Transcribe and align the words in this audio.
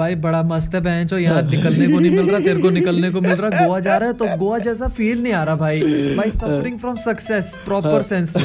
भाई 0.00 0.14
बड़ा 0.24 0.42
मस्त 0.44 0.74
है 0.74 0.80
बहन 0.80 1.06
जो 1.06 1.18
यहाँ 1.18 1.42
निकलने 1.44 1.86
को 1.88 1.98
नहीं 1.98 2.10
मिल 2.10 2.30
रहा 2.30 2.40
तेरे 2.40 2.60
को 2.62 2.70
निकलने 2.70 3.10
को 3.10 3.20
मिल 3.20 3.32
रहा 3.32 3.64
गोवा 3.64 3.80
जा 3.80 3.96
रहा 3.96 4.08
है 4.08 4.14
तो 4.14 4.26
गोवा 4.38 4.58
जैसा 4.60 4.88
फील 4.90 5.22
नहीं 5.22 5.32
आ 5.32 5.42
रहा 5.44 5.56
भाई। 5.56 5.80
भाई 6.16 6.30
suffering 6.32 6.78
from 6.78 6.96
success 6.98 7.52
proper 7.64 8.02
sense 8.02 8.36
में। 8.36 8.44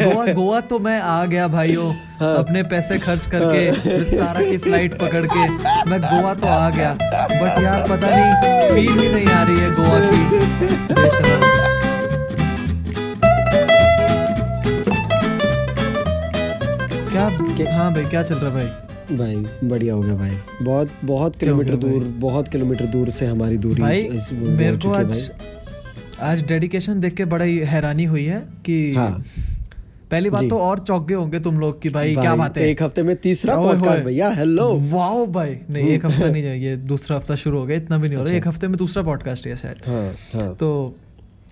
गोवा 0.00 0.24
गोवा 0.32 0.60
तो 0.70 0.78
मैं 0.78 0.98
आ 1.00 1.24
गया 1.26 1.46
भाइयों 1.48 1.92
अपने 2.28 2.62
पैसे 2.72 2.98
खर्च 2.98 3.26
करके 3.34 3.70
विस्तारा 3.70 4.40
की 4.40 4.56
फ़्लाइट 4.58 4.94
पकड़ 5.00 5.24
के 5.26 5.46
मैं 5.90 6.00
गोवा 6.00 6.34
तो 6.34 6.46
आ 6.48 6.68
गया। 6.70 6.92
बट 6.94 7.62
यार 7.62 7.86
पता 7.90 8.10
नहीं 8.10 8.74
फील 8.74 8.98
ही 8.98 9.08
नहीं 9.14 9.26
आ 9.28 9.42
रही 9.42 9.58
है 9.60 9.70
गोवा 9.74 9.98
की। 10.10 10.20
क्या 17.54 17.76
हाँ 17.76 17.92
भाई 17.94 18.04
क्या 18.04 18.22
चल 18.22 18.34
रहा 18.34 18.46
है 18.46 18.54
भाई? 18.54 18.68
भाई 19.12 19.36
बढ़िया 19.64 19.94
हो 19.94 20.00
गया 20.00 20.14
भाई। 20.14 20.30
बहुत 20.62 20.90
बहुत 21.04 21.36
किलोमीटर 21.36 21.76
दूर 21.76 22.04
बहुत 22.04 22.48
किलोमीटर 22.48 22.86
दूर 22.86 23.10
से 23.10 23.26
हमारी 23.26 23.56
दूरी 23.56 23.82
भाई 23.82 24.00
इस- 24.02 24.32
मेरे 24.32 24.76
को 24.76 24.92
आज 24.92 25.30
आज 26.20 26.42
डेडिकेशन 26.42 27.00
देख 27.00 27.14
के 27.14 27.24
बड़ा 27.24 27.44
ही 27.44 27.58
हैरानी 27.58 28.04
हुई 28.04 28.24
है 28.24 28.40
कि 28.64 28.94
हाँ। 28.94 29.24
पहली 30.10 30.30
बात 30.30 30.44
तो 30.50 30.58
और 30.58 30.78
चौक 30.78 31.06
गए 31.08 31.14
होंगे 31.14 31.40
तुम 31.40 31.58
लोग 31.60 31.80
कि 31.82 31.88
भाई, 31.88 32.14
भाई 32.14 32.22
क्या 32.24 32.34
बात 32.36 32.58
है? 32.58 32.68
एक 32.70 32.82
हफ़्ते 32.82 33.02
में 33.02 33.16
तीसरा 33.16 33.56
पॉडकास्ट 33.56 34.04
भैया 34.04 34.28
हेलो 34.30 34.74
वाओ 34.90 35.26
भाई। 35.26 35.56
नहीं 35.70 35.88
एक 35.88 36.06
हफ़्ता 36.06 36.28
नहीं 36.28 36.42
ये 36.62 36.76
दूसरा 36.76 37.16
हफ़्ता 37.16 37.36
शुरू 37.36 37.58
हो 37.58 37.66
गया 37.66 37.76
इतना 37.76 37.98
भी 37.98 38.08
नहीं 38.08 38.16
हो 38.16 38.22
रहा। 38.24 38.32
अच्छा। 38.32 38.38
एक 38.38 38.48
हफ़्ते 38.48 38.68
में 38.68 38.76
दूसरा 38.76 39.02
पॉडकास्ट 39.02 39.46
है 39.46 39.56
शायद। 39.56 39.76
हाँ 39.86 40.12
हाँ। 40.34 40.54
तो 40.54 40.96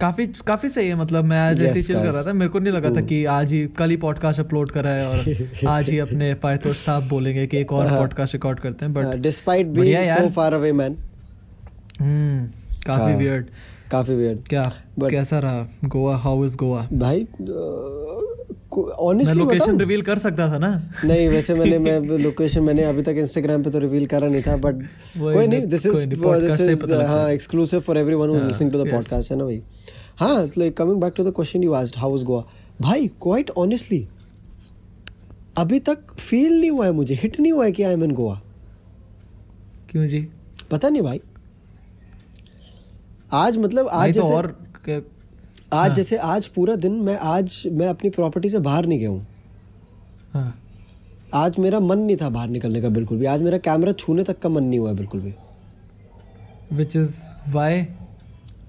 काफ़ी 0.01 0.27
काफ़ी 0.27 0.69
सही 0.69 0.89
है 0.89 0.95
मतलब 0.95 1.25
मैं 1.25 1.39
आज 1.39 1.59
yes, 1.59 1.67
ऐसे 1.67 1.83
चिल 1.83 1.97
कर 1.97 2.11
रहा 2.11 2.23
था 2.23 2.33
मेरे 2.33 2.49
को 2.49 2.59
नहीं 2.59 2.73
लगा 2.73 2.91
था। 2.91 3.01
कि 3.01 3.25
आज 3.25 3.53
ही 3.53 3.67
कल 3.67 3.91
ही 3.91 3.97
पॉडकास्ट 3.97 4.41
अपलोड 4.41 4.71
करा 4.71 4.91
है 4.91 5.07
और 5.07 5.47
आज 5.69 5.91
ही 5.91 5.99
अपने 5.99 6.35
पारितोष 6.35 6.77
साहब 6.77 7.09
बोलेंगे 7.09 7.47
कि 7.47 7.59
एक 7.59 7.73
और 7.73 7.87
हाँ। 7.87 7.99
पॉडकास्ट 7.99 8.35
रिकॉर्ड 8.35 8.61
करते 8.61 8.85
हैं 8.85 8.95
but 8.95 9.17
despite 9.17 9.67
being 9.67 10.05
so 10.05 10.29
far 10.31 10.55
away 10.55 10.73
man 10.73 10.97
hmm 12.01 12.47
काफ़ी 12.87 13.13
हाँ। 13.13 13.17
वियर्ड 13.17 13.47
काफ़ी 13.91 14.15
वियर्ड 14.15 14.39
क्या 14.49 14.73
But- 14.99 15.11
कैसा 15.11 15.39
रहा? 15.39 15.67
Goa 15.85 16.17
how 16.17 16.45
is 16.45 16.57
Goa? 16.57 16.89
भाई 16.93 17.27
मैं 17.41 18.93
ऑनेस्टली 18.99 19.39
लोकेशन 19.39 19.79
रिवील 19.79 20.03
कर 20.03 20.19
सकता 20.19 20.53
था 20.53 20.59
ना? 20.59 20.91
नहीं 21.05 21.29
वैसे 21.29 21.55
मैंने 21.55 21.79
मैं 21.79 22.19
लोकेशन 22.19 22.63
मैंने 22.63 22.83
अभी 22.83 23.03
तक 23.03 23.15
इंस्टाग्राम 23.19 23.63
पे 23.63 23.71
तो 23.71 23.79
रिवील 23.79 24.07
करा 24.07 24.29
नहीं 24.29 24.43
था 24.43 24.57
बट 24.57 24.75
कोई 25.19 25.47
नहीं, 25.47 25.67
दिस 25.67 25.87
इज़ 25.87 26.07
दिस 26.07 26.61
इज़ 26.61 26.93
हाँ। 26.93 27.31
Exclusive 27.31 27.81
for 27.81 27.99
everyone 27.99 28.29
who 28.29 28.35
is 28.35 28.43
हाँ, 28.43 28.51
लिसनिंग 28.51 28.73
टू 28.73 28.85
द 28.85 28.91
पॉडकास्ट 28.91 29.31
है 29.31 29.39
ना 29.39 29.45
भाई? 29.45 29.63
हाँ 30.19 30.47
like 30.59 30.77
coming 30.77 31.01
back 31.01 31.13
to 31.17 31.25
the 31.25 31.33
question 31.35 31.63
you 31.63 31.73
asked 31.73 31.99
how 31.99 32.11
was 32.11 32.23
Goa 32.25 32.45
भाई 32.81 33.07
क्वाइट 33.23 33.51
ऑनेस्टली 33.51 34.07
अभी 35.59 35.79
तक 35.81 36.13
फील 36.19 36.61
नहीं 36.61 36.71
हुआ 36.71 36.87
है 36.87 36.93
मुझे 36.93 37.15
हिट 37.15 37.41
नहीं 37.41 37.53
हुआ 37.53 37.65
है 37.65 37.73
कि 37.73 37.83
आई 37.83 37.93
एम 37.93 38.05
इन 38.05 38.11
गोवा 38.11 38.41
क्यों 39.91 40.07
जी? 40.07 40.29
पता 40.71 40.89
नहीं 40.89 41.03
भाई। 41.03 41.21
आज 43.33 43.57
मतलब 43.59 43.89
आज 43.89 44.19
तो 44.19 44.23
और 44.35 44.47
क्या- 44.85 45.03
आज 45.73 45.87
हाँ। 45.89 45.95
जैसे 45.95 46.17
आज 46.17 46.47
पूरा 46.47 46.75
दिन 46.77 46.93
मैं 46.93 47.17
आज 47.17 47.63
मैं 47.73 47.87
अपनी 47.89 48.11
प्रॉपर्टी 48.11 48.49
से 48.49 48.59
बाहर 48.59 48.87
नहीं 48.87 48.99
गया 48.99 49.09
हूँ। 49.11 49.27
हाँ। 50.33 50.55
आज 51.35 51.59
मेरा 51.59 51.81
मन 51.81 51.99
नहीं 51.99 52.17
था 52.17 52.29
बाहर 52.29 52.49
निकलने 52.49 52.81
का 52.81 52.89
बिल्कुल 52.89 53.19
भी। 53.19 53.27
आज 53.27 53.43
मेरा 53.43 53.59
कैमरा 53.59 53.93
छूने 53.93 54.23
तक 54.23 54.39
का 54.39 54.49
मन 54.49 54.65
नहीं 54.65 54.79
हुआ 54.79 54.91
है 54.91 54.97
बिल्कुल 54.97 55.21
भी। 55.21 55.35
Which 56.73 56.97
is 56.97 57.17
why 57.49 57.87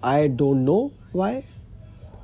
I 0.04 0.28
don't 0.28 0.58
know 0.58 0.92
why 1.16 1.42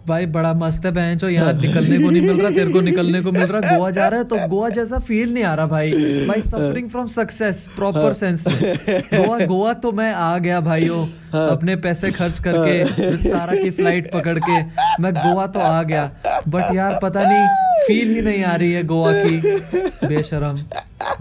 भाई 0.08 0.26
बड़ा 0.28 0.54
मस्त 0.54 0.86
है 0.86 0.92
बहन 0.92 1.18
जो 1.18 1.28
यहाँ 1.30 1.52
निकलने 1.54 1.98
को 2.00 2.10
नहीं 2.10 2.22
मिल 2.22 2.40
रहा 2.42 2.50
तेरे 2.52 2.72
को 2.72 2.80
निकलने 2.82 3.22
को 3.22 3.32
मिल 3.32 3.44
रहा 3.44 3.76
गोवा 3.76 3.90
जा 3.92 4.08
रहा 4.08 4.20
है 4.20 4.26
तो 4.26 4.48
गोवा 4.48 4.70
जैसा 4.70 4.98
फील 5.00 5.34
नहीं 5.34 5.44
आ 5.44 5.54
रहा 5.54 5.66
भाई। 5.66 5.92
भाई 6.28 6.42
suffering 6.42 6.90
from 6.90 7.06
success 7.08 7.68
proper 7.76 8.14
sense 8.14 8.44
में। 8.48 9.02
गोवा 9.14 9.38
गोवा 9.46 9.74
तो 9.76 9.92
मैं 9.92 10.12
आ 10.14 10.38
गया 10.38 10.60
भाइयों 10.62 11.06
अपने 11.48 11.76
पैसे 11.86 12.12
खर्च 12.12 12.40
करके 12.40 12.84
विस्तारा 13.10 13.56
की 13.56 13.70
फ़्लाइट 13.70 14.12
पकड़ 14.14 14.38
के 14.40 14.62
मैं 15.04 15.14
गोवा 15.14 15.46
तो 15.48 15.60
आ 15.60 15.84
गया। 15.84 16.10
बट 16.48 16.76
यार 16.76 17.00
पता 17.04 17.24
नहीं 17.24 17.86
फील 17.88 18.14
ही 18.16 18.22
नहीं 18.22 18.44
आ 18.44 18.56
रही 18.56 18.72
है 18.74 18.84
गोवा 18.84 19.12
की। 19.16 20.08
बेशरम। 20.08 20.60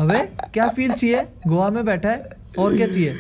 अबे 0.00 0.18
क्या 0.54 0.68
फील 0.70 0.92
चाहिए? 0.92 1.22
गोवा 1.46 1.70
में 1.70 1.84
बैठा 1.84 2.10
है 2.10 2.30
और 2.58 2.76
क्या 2.76 2.86
चाहिए? 2.86 3.14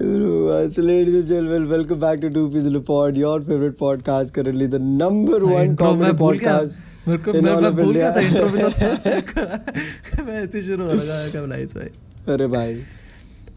Ladies 0.00 1.14
and 1.14 1.26
gentlemen, 1.26 1.68
welcome 1.68 1.98
back 2.00 2.20
to 2.20 2.30
Two 2.30 2.50
Piece 2.50 2.64
in 2.64 2.74
a 2.74 2.80
Pod, 2.80 3.18
your 3.18 3.40
favorite 3.40 3.78
podcast, 3.78 4.32
currently 4.32 4.66
the 4.66 4.78
number 4.78 5.40
हाँ, 5.40 5.56
one 5.56 5.76
comedy 5.76 6.12
podcast 6.12 6.78
मेरे 7.08 7.18
को 7.18 7.32
मैं 7.42 7.56
मैं 7.56 7.76
भूल 7.76 7.94
गया 7.94 8.16
था. 8.16 8.20
इंट्रो 8.20 8.46
भी 8.48 8.58
तो 8.58 8.70
था। 8.70 10.22
मैं 10.24 10.44
ऐसे 10.44 10.62
शुरू 10.62 10.84
हो 10.84 10.92
लगा 10.92 11.30
क्या 11.30 11.46
नाइस 11.46 11.74
भाई? 11.74 11.88
अरे 12.34 12.46
भाई। 12.46 12.82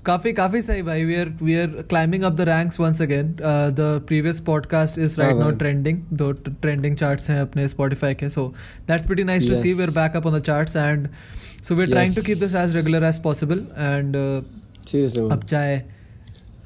काफ़ी 0.06 0.34
काफ़ी 0.34 0.62
सही 0.62 0.82
भाई 0.82 1.03
we 1.03 1.16
are 1.16 1.30
we 1.44 1.56
are 1.56 1.68
climbing 1.68 2.24
up 2.24 2.34
the 2.34 2.42
ranks 2.42 2.80
once 2.80 3.02
again 3.02 3.32
the 3.80 4.03
previous 4.08 4.40
podcast 4.40 4.98
is 4.98 5.20
right 5.22 5.36
now 5.36 5.52
trending 5.52 6.02
दो 6.14 6.32
ट्रेंडिंग 6.32 6.98
चार्ट्स 6.98 7.30
हैं 7.30 7.42
अपने 7.42 7.68
स्पॉटिफाई 7.68 8.14
के 8.14 8.30
so 8.30 8.53
that's 8.88 9.06
pretty 9.06 9.24
nice 9.24 9.50
to 9.50 9.56
see 9.56 9.74
we 9.74 9.84
are 9.84 9.90
back 9.90 10.16
up 10.16 10.26
on 10.26 10.40
the 10.40 10.42
charts 10.42 10.76
and 10.76 11.08
so 11.64 11.76
we 11.76 11.82
are 11.82 11.90
trying 11.90 12.16
to 12.16 12.22
keep 12.22 12.38
this 12.38 12.56
as 12.56 12.76
regular 12.76 13.03
as 13.03 13.20
possible 13.20 13.66
and 13.78 14.16
अब 15.32 15.44
चाहे 15.50 16.03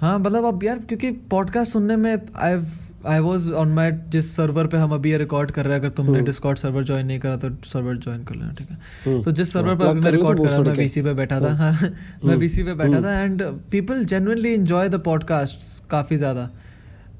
हाँ 0.01 0.17
मतलब 0.19 0.45
अब 0.45 0.63
यार 0.63 0.79
क्योंकि 0.79 1.11
पॉडकास्ट 1.31 1.73
सुनने 1.73 1.95
में 1.95 2.11
आई 2.37 2.57
आई 3.05 3.19
वॉज़ 3.19 3.51
ऑन 3.53 3.67
माई 3.73 3.91
जिस 4.11 4.35
सर्वर 4.35 4.67
पे 4.67 4.77
हम 4.77 4.91
अभी 4.93 5.11
ये 5.11 5.17
रिकॉर्ड 5.17 5.51
कर 5.51 5.65
रहे 5.65 5.73
हैं 5.73 5.79
अगर 5.79 5.89
तुमने 5.95 6.13
हम्म। 6.13 6.25
डिस्कॉर्ड 6.25 6.57
सर्वर 6.57 6.83
ज्वाइन 6.83 7.05
नहीं 7.05 7.19
करा 7.19 7.35
तो 7.37 7.49
सर्वर 7.67 7.97
ज्वाइन 7.97 8.23
कर 8.23 8.35
लेना 8.35 8.51
ठीक 8.57 8.69
है 8.69 8.77
हम्म। 9.05 9.21
तो 9.23 9.31
जिस 9.31 9.53
सर्वर 9.53 9.67
हाँ, 9.67 9.77
पे 9.77 9.85
अभी 9.85 9.99
मैं 9.99 10.03
कर 10.03 10.11
लो 10.11 10.17
तो 10.17 10.31
रिकॉर्ड 10.31 10.39
कर 10.39 10.51
रहा 10.51 10.73
मैं 10.73 10.87
है। 10.87 11.03
पे 11.03 11.13
बैठा 11.13 11.39
था 11.41 11.53
हाँ। 11.55 11.71
हाँ 11.71 11.89
मैं 11.89 12.23
हम्म। 12.23 12.39
वीसी 12.39 12.63
पे 12.63 12.73
बैठा 12.73 12.97
हम्म। 12.97 13.05
था 13.05 13.19
and 13.19 13.43
people 13.71 14.05
genuinely 14.05 14.53
enjoy 14.53 14.89
the 14.89 14.99
podcast 15.05 15.89
काफ़ी 15.89 16.17
ज़्यादा 16.17 16.49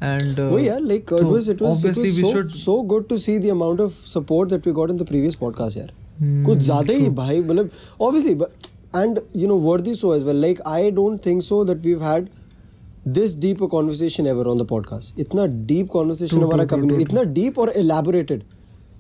and 0.04 0.40
Oh 0.42 0.58
yeah, 0.62 0.80
like 0.88 1.12
uh, 1.12 1.18
it 1.18 1.28
was 1.28 1.48
it 1.50 1.62
was, 1.62 1.84
it 1.84 1.98
was 1.98 2.18
so, 2.18 2.32
should 2.32 2.52
so 2.56 2.82
good 2.90 3.10
to 3.12 3.18
see 3.20 3.38
the 3.40 3.50
amount 3.50 3.80
of 3.80 4.02
support 4.08 4.50
that 4.50 4.68
we 4.70 4.74
got 4.80 4.96
in 4.96 5.00
the 5.00 5.12
previous 5.12 5.40
podcast 5.44 5.78
यार 5.78 5.92
Hmm, 6.20 6.46
कुछ 6.46 6.58
ज़्यादा 6.60 6.94
ही 6.94 7.10
भाई 7.16 7.40
मतलब 7.42 7.70
obviously 8.02 8.36
but 8.36 8.68
and 8.94 9.20
you 9.36 9.48
know 9.48 9.58
worthy 9.64 9.96
so 9.96 10.12
as 10.12 10.24
well 10.24 10.44
like 10.44 10.62
I 10.74 10.80
don't 10.92 11.24
think 11.28 11.44
so 11.44 11.64
that 11.64 11.88
we've 11.88 12.06
had 12.06 12.30
this 13.14 13.36
deep 13.40 13.64
conversation 13.64 14.26
ever 14.28 14.48
on 14.48 14.58
the 14.58 14.66
podcast 14.68 15.20
इतना 15.20 15.46
deep 15.46 15.90
conversation 15.90 16.44
हमारा 16.44 16.66
कभी 16.66 16.88
नहीं 16.88 17.00
इतना 17.00 17.24
डीप 17.34 17.60
और 17.60 17.70
एलेबोरेटेड 17.70 18.44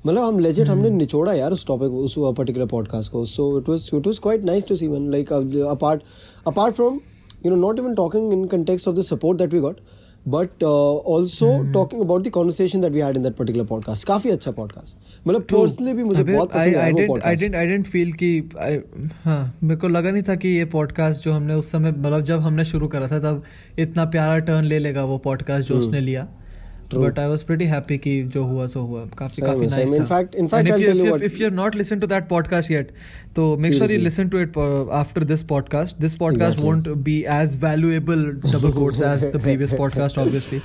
मतलब 0.06 0.24
हम 0.24 0.40
लेजेट 0.40 0.68
हमने 0.68 0.90
निचोड़ा 0.90 1.34
यार 1.34 1.52
उस 1.52 1.66
टॉपिक 1.68 1.92
उस 1.92 2.16
पर्टिकुलर 2.38 2.66
पॉडकास्ट 2.66 3.12
को. 3.12 3.26
So 3.26 3.58
it 3.60 3.70
was 3.70 3.90
it 3.96 4.08
was 4.08 4.20
quite 4.22 4.44
nice 4.44 4.66
to 4.66 4.76
see 4.76 4.88
man 4.88 5.12
like 5.12 5.34
apart 5.34 6.02
apart 6.48 6.76
from 6.76 7.00
you 7.46 7.52
know 7.52 7.58
not 7.58 7.80
even 7.80 7.96
talking 7.96 8.34
in 8.34 8.46
context 8.46 8.88
of 8.88 8.96
the 8.96 9.02
support 9.02 9.38
that 9.38 9.54
we 9.54 9.60
got 9.60 9.80
but 10.28 10.64
also 10.64 11.72
talking 11.74 12.02
about 12.02 12.28
the 12.28 12.30
conversation 12.30 12.82
that 12.82 12.92
we 12.92 13.00
had 13.00 13.16
in 13.16 13.24
that 13.24 13.34
particular 13.34 13.66
podcast 13.66 14.08
काफ़ी 14.08 14.30
अच्छा 14.30 14.52
podcast 14.52 14.98
मतलब 15.28 15.42
personally 15.42 15.94
भी 15.94 16.04
मुझे 16.04 16.24
बहुत 16.24 16.50
पसंद 16.50 16.62
आया 16.62 16.84
I 16.84 16.92
didn't 17.36 17.56
I 17.56 17.68
didn't 17.68 17.86
feel 17.86 18.14
कि 18.14 18.50
हाँ 19.24 19.58
मेरे 19.64 19.76
को 19.76 19.88
लगा 19.88 20.12
नहीं 20.12 20.24
था 20.24 20.36
कि 20.36 20.50
ये 20.50 20.66
पॉडकास्ट 20.66 21.24
जो 21.24 21.32
हमने 21.32 21.54
उस 21.54 21.72
समय 21.72 21.92
मतलब 21.92 22.22
जब 22.22 22.40
हमने 22.40 22.66
शुरू 22.66 22.88
करा 22.88 23.08
था 23.08 23.20
तब 23.20 23.44
इतना 23.80 24.06
प्यारा 24.06 24.40
टर्न 24.40 24.66
ले 24.66 24.80
लेगा 24.80 25.04
वो 25.04 25.18
पॉडकास्ट 25.18 25.70
जो 25.70 25.76
उसने 25.76 26.00
लिया। 26.00 26.28
But 26.96 27.20
I 27.20 27.28
was 27.28 27.42
pretty 27.44 27.66
happy 27.66 27.98
कि 27.98 28.22
जो 28.24 28.44
हुआ 28.44 28.66
सो 28.68 28.80
हुआ 28.80 29.06
काफ़ी 29.18 29.42
काफ़ी. 29.44 29.68
नाइस 29.68 29.90
In 29.90 30.00
था 30.00 30.06
fact- 30.06 30.36
in 30.42 30.48
fact, 30.52 30.68
I'll 30.68 30.84
tell 30.84 31.00
you 31.00 31.08
what- 31.10 31.24
if 31.24 31.42
you 31.42 31.50
not 31.50 31.76
listen 31.76 32.00
to 32.00 32.08
that 32.08 32.28
podcast 32.28 32.72
yet 32.72 32.92
तो 33.36 33.46
make 33.62 33.74
sure 33.74 33.92
you. 33.92 34.00
Listen 34.00 34.28
to 34.30 34.40
it 34.40 34.58
after 34.94 35.24
this 35.24 35.44
podcast 35.44 36.00
this 36.02 36.16
podcast. 36.16 36.60
Won't 36.60 36.88
be 37.08 37.18
as 37.30 37.56
valuable 37.64 38.24
double 38.46 38.72
quotes 38.72 39.02
as 39.02 39.26
the 39.36 39.42
previous 39.44 39.74
podcast 39.74 40.18
obviously. 40.18 40.58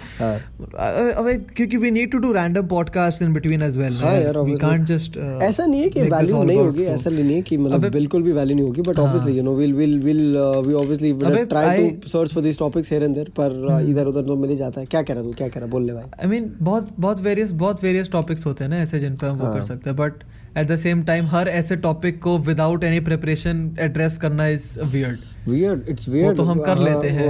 अबे 1.13 1.35
क्योंकि 1.57 1.77
we 1.77 1.91
need 1.91 2.11
to 2.13 2.19
do 2.19 2.33
random 2.33 2.67
podcast 2.67 3.23
in 3.23 3.33
between 3.33 3.63
as 3.63 3.79
well 3.79 3.95
we 3.95 4.23
obviously. 4.25 4.61
Can't 4.61 4.85
just 4.85 5.17
ऐसा 5.43 5.67
नहीं 5.67 5.83
है 5.83 5.89
कि 5.89 6.03
value 6.03 6.43
नहीं 6.43 6.59
होगी 6.59 6.85
ऐसा 6.85 7.11
नहीं 7.11 7.35
है 7.35 7.43
कि 7.43 7.57
मतलब 7.57 7.91
बिल्कुल 7.93 8.23
भी 8.23 8.33
वैल्यू 8.33 8.57
नहीं 8.57 8.67
होगी 8.67 8.81
but. 8.81 8.99
Obviously 8.99 9.37
you 9.37 9.43
know 9.43 9.55
will 9.55 9.73
will 9.75 9.99
will 10.01 10.37
we 10.67 10.75
obviously 10.75 11.13
try 11.45 11.71
Hmm. 11.73 12.03
To 12.03 12.09
search 12.09 12.33
for 12.35 12.43
this 12.43 12.59
topics 12.59 12.91
here 12.91 13.03
and 13.03 13.15
there 13.15 13.29
पर 13.39 13.53
uh, 13.71 13.89
इधर 13.91 14.07
उधर 14.07 14.23
तो 14.23 14.37
मिल 14.37 14.51
ही 14.51 14.57
जाता 14.57 14.81
है 14.81 14.87
क्या 14.87 15.03
कह 15.03 15.15
रहा 15.15 15.23
तू 15.23 15.31
क्या 15.31 15.49
कह 15.49 15.61
रहा 15.61 15.69
बोल 15.69 15.85
ले 15.85 15.93
भाई 15.93 16.05
आई 16.21 16.29
मीन 16.29 16.53
बहुत 16.63 16.89
बहुत 16.99 17.21
वेरियस 17.21 17.51
बहुत 17.53 17.83
वेरियस 17.85 18.11
टॉपिक्स 18.11 18.47
होते 18.47 18.65
हैं 18.65 18.71
ना 18.71 18.77
ऐसे 18.77 18.99
जिन 19.01 19.17
पर 19.17 19.27
हम 19.27 19.37
वो 19.37 19.47
हाँ। 19.47 19.55
कर 19.55 19.63
सकते 19.63 19.91
हैं 19.91 19.97
but 19.99 20.13
at 20.59 20.69
the 20.69 20.77
same 20.77 21.03
time 21.03 21.27
हर 21.27 21.49
ऐसे 21.49 21.77
टॉपिक 21.77 22.23
को 22.23 22.39
विदाउट 22.39 22.85
एनी 22.85 23.01
प्रिपरेशन 23.01 23.77
एड्रेस 23.81 24.19
करना 24.19 24.47
is 24.47 24.81
weird 24.81 25.19
weird 25.49 25.89
it's 25.89 26.09
weird 26.09 26.37
तो 26.37 26.43
हम 26.43 26.61
कर 26.61 26.79
लेते 26.79 27.09
हैं। 27.09 27.29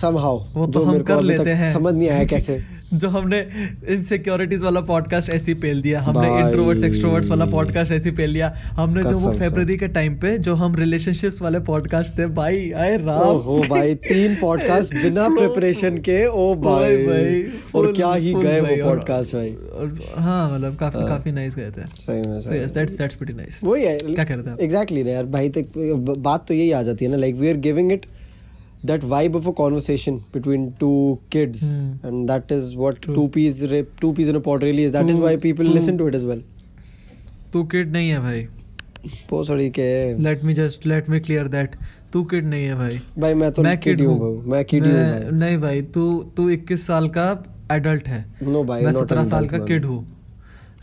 समहाउ 0.00 0.44
वो 0.54 0.66
तो 0.66 0.82
हम 0.82 1.02
कर 1.02 1.22
लेते 1.22 1.50
हैं 1.50 1.72
समझ 1.74 1.94
नहीं 1.94 2.08
आया 2.08 2.24
कैसे 2.24 2.62
जो 2.94 3.08
हमने 3.08 3.38
इनसिक्योरिटीज 3.88 4.62
वाला 4.62 4.80
पॉडकास्ट 4.88 5.30
ऐसे 5.30 5.52
ही 5.52 5.60
पेल 5.60 5.80
दिया 5.82 6.00
हमने 6.00 6.28
इंट्रोवर्ट्स 6.40 6.84
एक्सट्रोवर्ट्स 6.84 7.28
वाला 7.30 7.44
पॉडकास्ट 7.46 7.92
ऐसे 7.92 8.08
ही 8.08 8.14
पेल 8.16 8.32
दिया। 8.32 8.52
हमने 8.76 9.02
जो 9.02 9.18
वो 9.18 9.32
फेब्रवरी 9.32 9.76
के 9.76 9.88
टाइम 9.88 10.16
पे 10.18 10.36
जो 10.38 10.54
हम 10.54 10.74
रिलेशनशिप्स 10.76 11.40
वाले 11.42 11.58
पॉडकास्ट 11.68 12.18
थे 12.18 12.26
भाई 12.34 12.70
आए 12.76 12.96
राम। 12.96 13.28
ओहो 13.28 13.58
भाई 13.70 13.94
तीन 14.04 14.34
पॉडकास्ट 14.40 14.94
बिना 15.02 15.28
प्रिपरेशन 15.28 15.98
के 15.98 16.24
ओ 16.26 16.54
भाई। 16.62 16.96
भाई 17.06 17.42
और 17.74 17.92
क्या 17.92 18.12
ही 18.14 18.34
गए 18.34 18.60
वो 18.60 18.84
पॉडकास्ट 18.84 19.34
भाई। 19.34 19.54
हाँ 20.16 20.52
मतलब 20.54 20.76
काफ़ी 20.76 20.98
हाँ। 20.98 21.08
काफ़ी 21.08 21.32
नाइस 21.32 21.56
गए 21.56 21.70
थे। 21.70 21.86
सही 21.86 22.20
में 22.28 22.40
so 22.40 22.54
yes 22.54 22.70
that's 22.70 22.98
that's 22.98 23.14
pretty 23.14 23.36
nice 23.36 23.60
वही 23.64 23.84
है। 23.84 23.96
क्या 23.98 24.24
कह 24.24 24.34
रहे 24.34 24.42
थे 24.46 24.64
एग्जैक्टली 24.64 25.08
यार 25.10 25.24
भाई 25.36 25.48
तक 25.48 25.72
बात 26.18 26.46
तो 26.48 26.54
यही 26.54 26.70
आ 26.72 26.82
जाती 26.82 27.04
है 27.04 27.10
ना 27.10 27.16
like 27.16 27.34
we 27.34 27.48
are 27.48 27.56
giving 27.68 27.92
it 27.92 28.06
that 28.84 29.04
vibe 29.10 29.36
of 29.38 29.46
a 29.50 29.52
conversation 29.58 30.16
between 30.32 30.64
two 30.80 30.96
kids 31.34 31.60
Hmm. 31.68 32.08
and 32.08 32.32
that 32.32 32.50
is 32.56 32.66
what 32.82 32.98
True. 33.04 33.14
two 33.18 33.26
peas 33.36 33.60
ra- 33.70 33.84
two 34.02 34.10
peas 34.18 34.32
in 34.32 34.38
a 34.40 34.42
pod 34.48 34.66
really 34.68 34.84
is 34.88 34.92
that 34.96 35.06
two, 35.08 35.14
is 35.14 35.22
why 35.26 35.34
people 35.44 35.70
two- 35.70 35.76
listen 35.78 36.00
to 36.02 36.08
it 36.12 36.18
as 36.20 36.26
well 36.32 36.42
तू 37.52 37.62
kid 37.72 37.92
नहीं 37.92 38.08
है 38.10 38.20
भाई 38.20 38.46
sorry 39.46 39.68
के 39.78 39.86
let 40.22 40.44
me 40.44 40.54
just 40.54 40.86
let 40.86 41.08
me 41.10 41.20
clear 41.20 41.48
that 41.48 41.76
तू 42.12 42.22
kid 42.32 42.46
नहीं 42.46 42.64
है 42.64 42.74
भाई 42.74 43.00
भाई 43.18 43.34
मैं 43.34 43.50
तो 43.52 43.62
मैं 43.62 43.74
kid 43.76 43.84
किड 43.84 44.00
ही 44.00 44.06
हूँ 44.06 44.18
हूँ 44.18 44.44
मैं 44.52 44.64
किड 44.64 44.84
ही 44.84 44.90
हूँ 44.92 45.30
नहीं 45.38 45.58
भाई 45.58 45.82
तू 45.96 46.04
तू 46.36 46.48
21 46.50 46.86
साल 46.86 47.08
का 47.18 47.26
एडल्ट 47.72 48.08
है 48.08 48.24
नो 48.42 48.62
भाई 48.64 48.84
मैं 48.84 48.92
17 48.92 49.18
an 49.18 49.30
साल 49.30 49.46
का. 49.48 49.58
किड 49.58 49.84
हूँ 49.84 50.04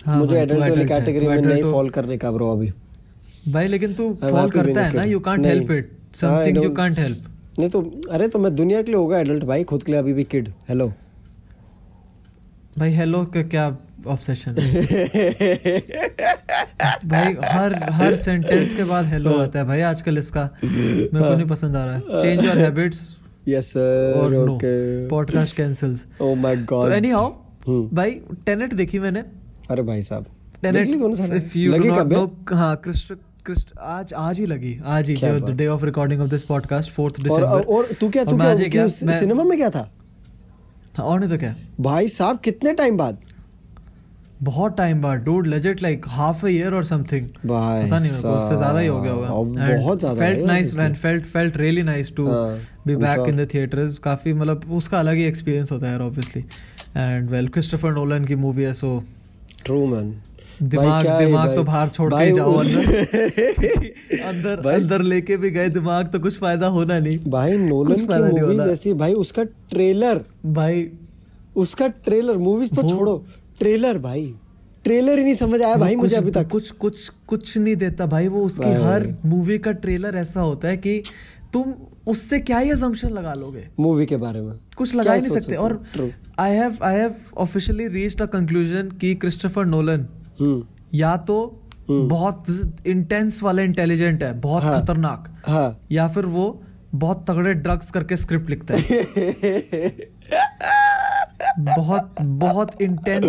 हाँ 0.06 0.18
मुझे 0.19 0.36
एडल्ट 0.39 0.59
वाली 0.59 0.71
adult 0.71 0.81
है, 0.81 0.88
कैटेगरी 0.88 1.25
तू 1.25 1.31
में 1.31 1.42
नहीं 1.42 1.62
हो। 1.63 1.71
फॉल 1.71 1.89
करने 1.98 2.18
का 2.18 2.31
ब्रो 2.31 2.51
अभी 2.51 2.71
भाई 3.50 3.68
लेकिन 3.68 3.94
तू 3.94 4.13
फॉल 4.21 4.50
करता 4.51 4.86
है 4.86 4.94
ना. 4.95 5.03
You 5.03 5.19
can't 5.19 5.45
help 5.45 5.71
it 5.71 5.92
something 6.15 6.63
you 6.63 6.69
can't 6.74 7.00
help 7.00 7.27
नहीं 7.59 7.69
तो 7.69 7.81
अरे 8.12 8.27
तो 8.27 8.39
मैं 8.39 8.56
दुनिया 8.56 8.81
के 8.81 8.92
लिए 8.92 8.95
होगा 8.95 9.19
एडल्ट 9.19 9.44
भाई 9.44 9.63
खुद 9.63 9.83
के 9.83 9.92
लिए 9.92 10.00
अभी 10.00 10.13
भी 10.13 10.24
किड 10.24 10.50
हेलो 10.69 10.88
भाई 12.77 12.92
हेलो 12.92 13.24
का 13.25 13.42
क्या 13.44 13.77
ऑब्सेशन 14.07 14.53
भाई 17.06 17.33
हर 17.44 17.75
हर 17.92 18.15
सेंटेंस 18.15 18.74
के 18.74 18.83
बाद 18.83 19.06
हेलो 19.06 19.33
आता 19.39 19.59
है 19.59 19.65
भाई 19.65 19.81
आजकल 19.81 20.18
इसका। 20.18 20.50
मेरे 20.63 21.07
को 21.13 21.36
नहीं 21.36 21.48
पसंद 21.48 21.75
आ 21.77 21.86
रहा 21.86 21.95
है। 21.95 22.01
Change 22.21 22.45
your 22.45 22.57
habits 22.57 23.18
yes 23.48 23.65
sir 23.65 24.36
okay 24.50 25.07
podcast 25.07 25.56
cancels 25.57 26.06
oh 26.21 26.33
my 26.36 26.56
तो 26.56 26.65
गॉड 26.65 26.92
एनी 26.94 27.09
हाउ। 27.09 27.30
भाई 27.94 28.12
टेनेट 28.45 28.74
देखी 28.74 29.00
मैंने। 29.00 29.24
अरे 29.71 29.81
भाई 29.81 30.01
साहब 30.01 30.25
टेनेट 30.62 30.88
लगी 30.88 31.89
कब 31.89 32.13
है? 32.13 32.19
नो 32.19 32.24
हाँ 32.53 32.75
क्रिस्ट 32.75 33.07
क्रिस्ट 33.07 33.21
आज 33.79 34.13
आज 34.13 34.39
ही 34.39 34.45
लगी। 34.45 34.79
आज 34.85 35.09
ही 35.09 35.15
जो 35.15 35.53
day 35.53 35.67
of 35.67 35.85
recording 35.85 36.21
of 36.21 36.29
this 36.29 36.43
podcast 36.43 36.91
4th 36.91 37.01
और 37.01 37.23
दिसंबर 37.23 37.61
और 37.75 37.85
तू 38.01 38.09
क्या 38.09 38.23
तू 38.23 38.38
क्या 38.38 38.55
क्यों 38.55 38.83
मैं- 38.83 39.19
सिनेमा 39.19 39.43
में 39.43 39.57
क्या 39.57 39.69
था? 39.69 39.91
और 40.99 41.19
नहीं 41.19 41.29
तो 41.29 41.38
क्या। 41.38 41.55
भाई 41.79 42.07
साहब 42.07 42.39
कितने 42.39 42.73
टाइम 42.73 42.97
बाद? 42.97 43.17
बहुत 44.43 44.77
टाइम 44.77 45.01
बाद 45.01 45.19
dude 45.19 45.47
legit 45.47 45.83
like 45.83 46.05
half 46.07 46.45
a 46.45 46.49
year 46.49 46.73
और 46.73 46.83
समथिंग 46.83 47.27
भाई 47.45 47.88
पता 47.88 47.99
नहीं 47.99 48.11
मेरे 48.11 48.23
को 48.23 48.29
उससे 48.29 48.57
ज़्यादा 48.57 48.79
ही 48.79 48.88
हो 48.88 49.01
गया 49.01 49.11
होगा। 49.11 49.77
बहुत 49.77 49.99
ज़्यादा 49.99 50.19
felt 50.19 50.45
nice 50.45 50.75
man 50.77 50.93
felt 50.93 51.25
felt 51.25 51.57
really 51.57 51.83
nice 51.83 52.15
to 52.15 52.27
be 52.88 52.95
back 52.95 53.27
in 53.29 53.38
the 53.38 53.47
theatres 53.53 53.97
काफ़ी 53.97 54.33
मतलब 54.33 54.71
उसका 54.71 54.99
अलग 54.99 55.13
ही 55.13 55.23
एक्सपीरियंस 55.23 55.71
होता 55.71 55.85
है 55.85 55.91
यार 55.91 56.01
obviously 56.01 56.45
and 56.97 57.29
well 57.29 57.47
Christopher 57.47 57.93
Nolan 57.93 58.25
की 58.25 58.35
मूवी 58.35 58.63
है 58.63 58.73
सो 58.73 59.03
ट्रू 59.65 59.85
मैन 59.85 60.15
दिमाग 60.61 61.07
दिमाग 61.07 61.55
तो 61.55 61.63
बाहर 61.63 61.89
छोड़ 61.89 62.13
के 62.13 62.31
जाओ 62.31 62.53
अंदर। 62.53 62.79
अंदर 64.27 64.69
अंदर 64.69 65.01
लेके 65.01 65.37
भी 65.37 65.49
गए 65.51 65.69
दिमाग 65.69 66.05
तो 66.05 66.19
कुछ 66.19 66.39
फ़ायदा 66.39 66.67
होना 66.67 66.99
नहीं। 66.99 67.19
भाई 67.27 67.57
नोलन 67.57 67.95
की 67.95 68.01
नहीं 68.01 68.41
मूवीज़। 68.41 68.61
ऐसी 68.61 68.93
भाई 68.93 69.13
उसका 69.13 69.43
ट्रेलर 69.43 70.21
भाई 70.45 70.91
उसका 71.55 71.87
ट्रेलर 71.87 72.37
मूवीज़ 72.37 72.75
तो 72.75 72.89
छोड़ो। 72.89 73.25
ट्रेलर 73.59 73.97
भाई। 73.97 74.35
ट्रेलर 74.83 75.17
ही 75.17 75.23
नहीं 75.23 75.35
समझ 75.35 75.61
आया 75.61 75.75
भाई 75.75 75.95
मुझे 75.95 76.15
अभी 76.15 76.31
तक। 76.31 76.47
कुछ 76.47 76.71
कुछ 76.71 77.09
कुछ 77.27 77.57
नहीं 77.57 77.75
देता 77.75 78.05
भाई। 78.05 78.27
वो 78.27 78.43
उसकी 78.43 78.73
हर 78.83 79.15
मूवी 79.25 79.57
का 79.57 79.71
ट्रेलर 79.71 80.15
ऐसा 80.15 80.41
होता 80.41 80.67
है 80.67 80.77
कि 80.77 81.01
तुम 81.53 81.73
उससे 82.07 82.39
क्या 82.39 82.57
ही 82.57 82.69
असम्पशन 82.69 83.09
लगा 83.09 83.33
लोगे? 83.33 83.67
मूवी 83.79 84.05
के 84.05 84.17
बारे 84.17 84.41
में। 84.41 84.55
कुछ 84.77 84.95
लगा 84.95 85.13
ही 85.13 85.21
नहीं 85.21 85.39
सकते। 85.39 85.55
और 85.55 85.83
I 86.39 86.55
have 86.55 86.77
I 86.83 86.95
have 86.95 87.15
officially 87.37 87.87
reached 87.87 88.21
a 88.21 88.25
conclusion 88.25 88.89
कि 88.89 89.15
क्रिस्टोफर 89.15 89.65
नोलन 89.65 90.07
या 90.93 91.17
तो 91.17 91.57
हम्म। 91.89 92.07
बहुत 92.07 92.45
इंटेंस 92.88 93.43
वाला 93.43 93.61
इंटेलिजेंट 93.61 94.23
है 94.23 94.39
बहुत 94.39 94.63
हाँ। 94.63 94.81
खतरनाक। 94.81 95.35
हाँ। 95.47 95.79
या 95.91 96.07
फिर 96.07 96.25
वो 96.25 96.61
बहुत 96.95 97.25
तगड़े 97.27 97.53
ड्रग्स 97.53 97.91
करके 97.91 98.17
स्क्रिप्ट 98.17 98.49
लिखता 98.49 98.73
है। 98.77 99.01
बहुत 101.59 102.15
बहुत 102.21 102.81
इंटेंस 102.81 103.23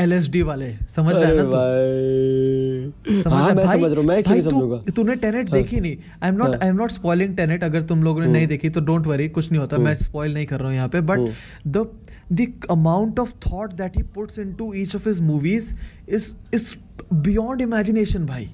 एलएसडी 0.00 0.42
वाले 0.42 0.76
समझ 0.88 1.14
रहा 1.16 1.30
ना 1.30 1.42
तू? 1.42 3.16
समझ 3.22 3.32
हाँ 3.34 3.52
मैं 3.52 3.66
भाई- 3.66 3.80
समझ 3.80 3.92
रहा 3.92 4.02
मैं 4.02 4.22
भाई 4.22 4.42
तू- 4.42 4.94
तूने 4.96 5.14
टेनेट 5.14 5.50
हाँ। 5.50 5.58
देखी 5.58 5.80
नहीं। 5.80 5.96
I 6.22 6.28
am 6.28 6.36
not. 6.36 6.54
I 6.54 6.68
am 6.68 6.76
not 6.76 6.90
spoiling 6.90 7.36
Tenet 7.36 7.64
अगर 7.64 7.82
तुम 7.82 8.02
लोगों 8.02 8.20
ने 8.20 8.26
नहीं 8.26 8.46
देखी 8.46 8.68
तो 8.68 8.80
डोंट 8.80 9.06
वरी 9.06 9.28
कुछ 9.28 9.50
नहीं 9.50 9.60
होता 9.60 9.78
मैं 9.78 9.94
स्पॉइल 9.94 10.34
नहीं 10.34 10.46
कर 10.46 10.58
रहा 10.58 10.68
हूँ 10.68 10.74
यहाँ 10.74 10.88
पे 10.88 11.00
but 11.00 11.18
the 11.66 11.86
the 12.32 12.46
amount 12.70 13.18
of 13.18 13.32
thought 13.46 13.72
that 13.74 13.96
he 13.96 14.02
puts 14.14 14.38
into 14.38 14.72
each 14.74 14.96
of 14.96 15.08
his 15.08 15.20
movies 15.22 15.74
is 16.08 16.32
is 16.54 16.72
beyond 17.14 17.60
imagination 17.60 18.26
भाई 18.26 18.50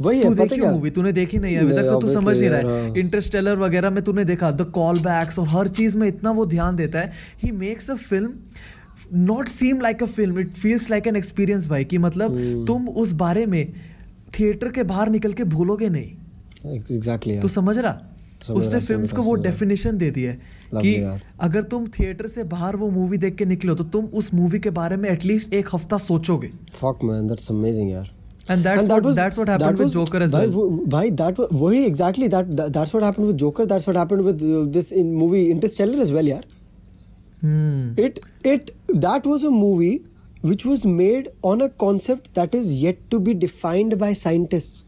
वही 0.00 0.22
तू 0.22 0.34
देखी 0.34 0.60
मूवी 0.60 0.90
तूने 0.90 1.12
देखी 1.12 1.38
नहीं 1.38 1.54
है? 1.54 1.60
अभी 1.60 1.72
तक 1.72 1.88
तो 1.90 2.00
तू 2.00 2.08
समझ 2.12 2.38
नहीं 2.38 2.50
रहा 2.50 2.72
है। 2.72 2.98
इंटरस्टेलर 2.98 3.56
वगैरह 3.58 3.90
में 3.90 4.02
तूने 4.04 4.24
देखा 4.24 4.50
द 4.50 4.64
कॉल 4.74 4.98
बैक्स 5.00 5.38
और 5.38 5.48
हर 5.48 5.68
चीज़ 5.68 5.96
में 5.98 6.06
इतना 6.08 6.30
वो 6.30 6.44
ध्यान 6.46 6.76
देता 6.76 6.98
है। 6.98 7.12
He 7.42 7.50
makes 7.52 7.90
a 7.90 7.94
film 7.94 8.32
not 9.24 9.48
seem 9.48 9.80
like 9.80 10.02
a 10.02 10.06
film 10.06 10.38
it 10.38 10.52
feels 10.56 10.90
like 10.90 11.06
an 11.06 11.16
experience 11.16 11.66
भाई 11.66 11.84
कि 11.84 11.98
मतलब 11.98 12.36
हम्म। 12.36 12.64
तुम 12.66 12.88
उस 12.88 13.12
बारे 13.22 13.46
में 13.46 13.72
थिएटर 14.38 14.70
के 14.70 14.82
बाहर 14.82 15.08
निकल 15.08 15.32
के 15.32 15.44
भूलोगे 15.46 15.88
नहीं। 15.88 16.04
एग्जैक्टली 16.04 16.98
exactly, 16.98 17.40
तू 17.42 17.48
समझ 17.48 17.78
रहा? 17.78 18.00
उसने 18.54 18.80
समझ 18.80 19.12
को 19.12 19.22
वो 19.22 19.34
डेफिनेशन 19.46 19.96
दे 19.98 20.10
दी 20.10 20.22
है 20.22 20.38
कि 20.74 20.94
अगर 21.40 21.62
तुम 21.74 21.86
थिएटर 21.98 22.26
से 22.26 22.44
बाहर 22.52 22.76
वो 22.76 22.90
मूवी 22.90 23.16
देख 23.18 23.34
के 23.36 23.44
निकलो 23.44 23.74
तो 23.74 23.84
तुम 23.96 24.04
उस 24.20 24.32
मूवी 24.34 24.58
के 24.66 24.70
बारे 24.78 24.96
में 24.96 25.08
एटलीस्ट 25.10 25.54
एक 25.54 25.68
हफ़्ता 25.74 25.96
सोचोगे 26.06 26.50
फक 26.74 26.98
मैन 27.04 27.26
दैट्स 27.26 27.50
अमेजिंग 27.52 27.90
यार 27.90 28.10
and 28.50 28.62
that's 28.64 28.82
And 28.82 28.90
that 28.90 29.00
what 29.00 29.04
was- 29.04 29.16
that's 29.16 29.38
what 29.38 29.48
that 29.48 29.62
happened 29.62 29.78
was- 29.80 29.92
Joker 29.92 30.22
as 30.22 30.32
भाई 30.32 30.46
वेल 30.46 30.54
वो- 30.54 30.86
भाई 30.92 31.10
that 31.22 31.40
was- 31.40 31.52
वही 31.62 31.84
exactly 31.90 32.28
that 32.34 32.52
that- 32.60 32.72
that's 32.76 32.94
what 32.96 33.06
happened 33.08 33.28
with 33.30 33.38
Joker 33.44 33.66
that's 33.72 33.88
what 33.90 33.98
happened 34.02 34.26
with 34.28 34.44
uh, 34.50 34.62
this 34.76 34.92
in 35.02 35.10
movie 35.22 35.42
Interstellar 35.56 36.04
as 36.06 36.12
well 36.18 36.28
यार 36.28 36.44
हम्म 37.42 38.04
it 38.04 38.20
it 38.52 38.70
that 39.06 39.26
was 39.32 39.44
a 39.48 39.50
movie 39.56 39.96
which 40.48 40.64
was 40.70 40.84
made 40.98 41.28
on 41.50 41.62
a 41.66 41.68
concept 41.82 42.28
that 42.38 42.54
is 42.60 42.72
yet 42.82 42.98
to 43.14 43.20
be 43.28 43.34
defined 43.44 43.96
by 44.02 44.10
scientists 44.22 44.84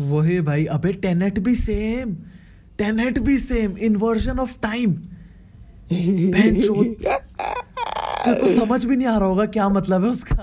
वही 0.00 0.40
भाई 0.46 0.64
अबे 0.76 0.92
Tenet 1.02 1.38
भी 1.44 1.54
same 1.54 2.14
Tenet 2.80 3.18
भी 3.28 3.38
same 3.38 3.76
inversion 3.88 4.38
of 4.38 4.58
time 4.62 4.94
तेरे 8.24 8.40
को 8.40 8.46
समझ 8.48 8.84
भी 8.84 8.96
नहीं 8.96 9.06
आ 9.08 9.16
रहा 9.18 9.28
होगा 9.28 9.44
क्या 9.54 9.68
मतलब 9.68 10.04
है 10.04 10.10
उसका। 10.10 10.34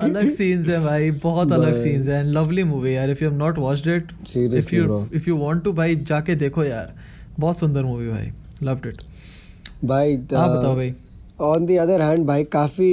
अलग 0.00 0.28
सीन्स 0.30 0.68
है 0.68 0.78
भाई 0.84 1.10
बहुत 1.22 1.52
अलग 1.52 1.76
सीन्स 1.82 2.08
है 2.08 2.18
एंड 2.20 2.28
लवली 2.32 2.64
मूवी 2.64 2.94
यार 2.94 3.10
if 3.10 3.24
you 3.24 3.30
have 3.30 3.38
not 3.38 3.58
watched 3.58 3.88
it 3.88 4.12
if 4.54 4.74
you 4.74 5.06
if 5.14 5.28
you 5.28 5.36
want 5.36 5.62
to 5.64 5.72
भाई 5.72 5.96
जाके 6.08 6.34
देखो 6.42 6.64
यार 6.64 6.92
बहुत 7.38 7.58
सुंदर 7.58 7.84
मूवी 7.84 8.08
भाई 8.08 8.30
लव्ड 8.62 8.86
इट 8.86 9.02
भाई 9.84 10.14
आप 10.14 10.50
बताओ 10.50 10.74
भाई। 10.74 10.92
ऑन 11.40 11.66
द 11.66 11.78
अदर 11.80 12.02
हैंड 12.02 12.26
भाई 12.26 12.44
काफ़ी 12.52 12.92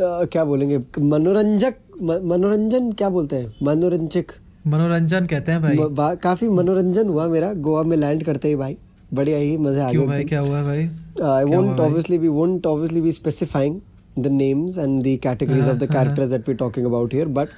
क्या 0.00 0.44
बोलेंगे 0.44 0.78
मनोरंजक 1.00 1.74
मनोरंजन 2.02 2.92
क्या 2.92 3.08
बोलते 3.08 3.36
हैं? 3.36 3.54
मनोरंजक। 3.62 4.32
मनोरंजन 4.66 5.26
कहते 5.26 5.52
हैं 5.52 5.62
भाई। 5.62 6.16
काफ़ी 6.16 6.48
मनोरंजन 6.48 7.08
हुआ 7.08 7.26
मेरा 7.28 7.52
गोवा 7.52 7.82
में 7.82 7.96
लैंड 7.96 8.24
करते 8.24 8.48
ही 8.48 8.56
भाई। 8.56 8.76
बढ़िया 9.14 9.38
ही 9.38 9.56
मज़े 9.56 9.80
आ 9.80 9.86
गए 9.86 9.92
क्यों 9.92 10.06
भाई 10.06 10.24
क्या 10.24 10.40
हुआ 10.40 10.62
भाई? 10.62 10.88
I 11.22 11.44
won't 11.44 11.80
obviously 11.80 12.18
be 12.18 12.28
won't 12.28 12.66
obviously 12.66 13.00
be 13.00 13.12
specifying 13.12 13.80
the 14.18 14.26
names 14.26 14.78
and 14.78 15.02
the 15.02 15.18
categories 15.22 15.68
of 15.68 15.76
the 15.76 15.90
characters 15.92 16.28
that 16.28 16.48
we 16.48 16.54
talking 16.54 16.86
about 16.86 17.14
here 17.14 17.28
but 17.28 17.48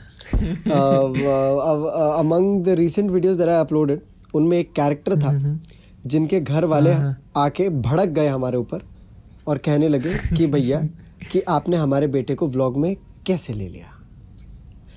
among 2.19 2.65
the 2.65 2.69
recent 2.69 3.11
videos 3.11 3.37
that 3.37 3.49
I 3.49 3.61
uploaded 3.61 4.01
उनमें 4.35 4.59
एक 4.59 4.73
कैरेक्टर 4.73 5.17
था 5.17 5.31
mm-hmm. 5.33 6.07
जिनके 6.07 6.41
घर 6.41 6.65
वाले 6.65 6.95
uh-huh. 6.95 7.15
आके 7.37 7.69
भड़क 7.69 8.09
गए 8.09 8.27
हमारे 8.29 8.57
ऊपर 8.57 8.83
और 9.49 9.59
कहने 9.59 9.89
लगे 9.89 10.37
कि 10.37 10.47
भैया 10.47 10.81
कि 11.33 11.41
आपने 11.41 11.77
हमारे 11.77 12.07
बेटे 12.07 12.35
को 12.35 12.47
व्लॉग 12.47 12.77
में 12.77 12.97
कैसे 13.27 13.53
ले 13.53 13.69
लिया? 13.69 13.96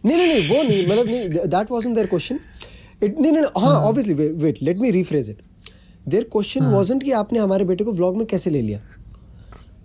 नहीं 0.06 0.18
नहीं 0.18 0.28
नहीं 0.28 0.50
वो 0.50 0.64
नहीं 0.64 0.86
मतलब 0.88 1.06
नहीं 1.06 1.48
that 1.50 1.72
wasn't 1.72 1.96
their 1.96 2.08
question 2.08 2.40
it 3.04 3.20
नहीं 3.20 3.32
नहीं 3.32 3.44
हाँ 3.58 3.76
obviously 3.82 4.14
wait 4.14 4.62
let 4.62 4.80
me 4.80 4.92
rephrase 4.92 5.30
it 5.30 5.42
their 6.08 6.24
question 6.32 6.66
wasn't 6.74 7.04
कि 7.04 7.12
आपने 7.12 7.40
हमारे 7.40 7.66
बेटे 7.66 7.84
को 7.84 7.92
व्लॉग 7.94 8.18
में 8.18 8.26
कैसे 8.28 8.50
ले 8.50 8.62
लिया? 8.62 8.80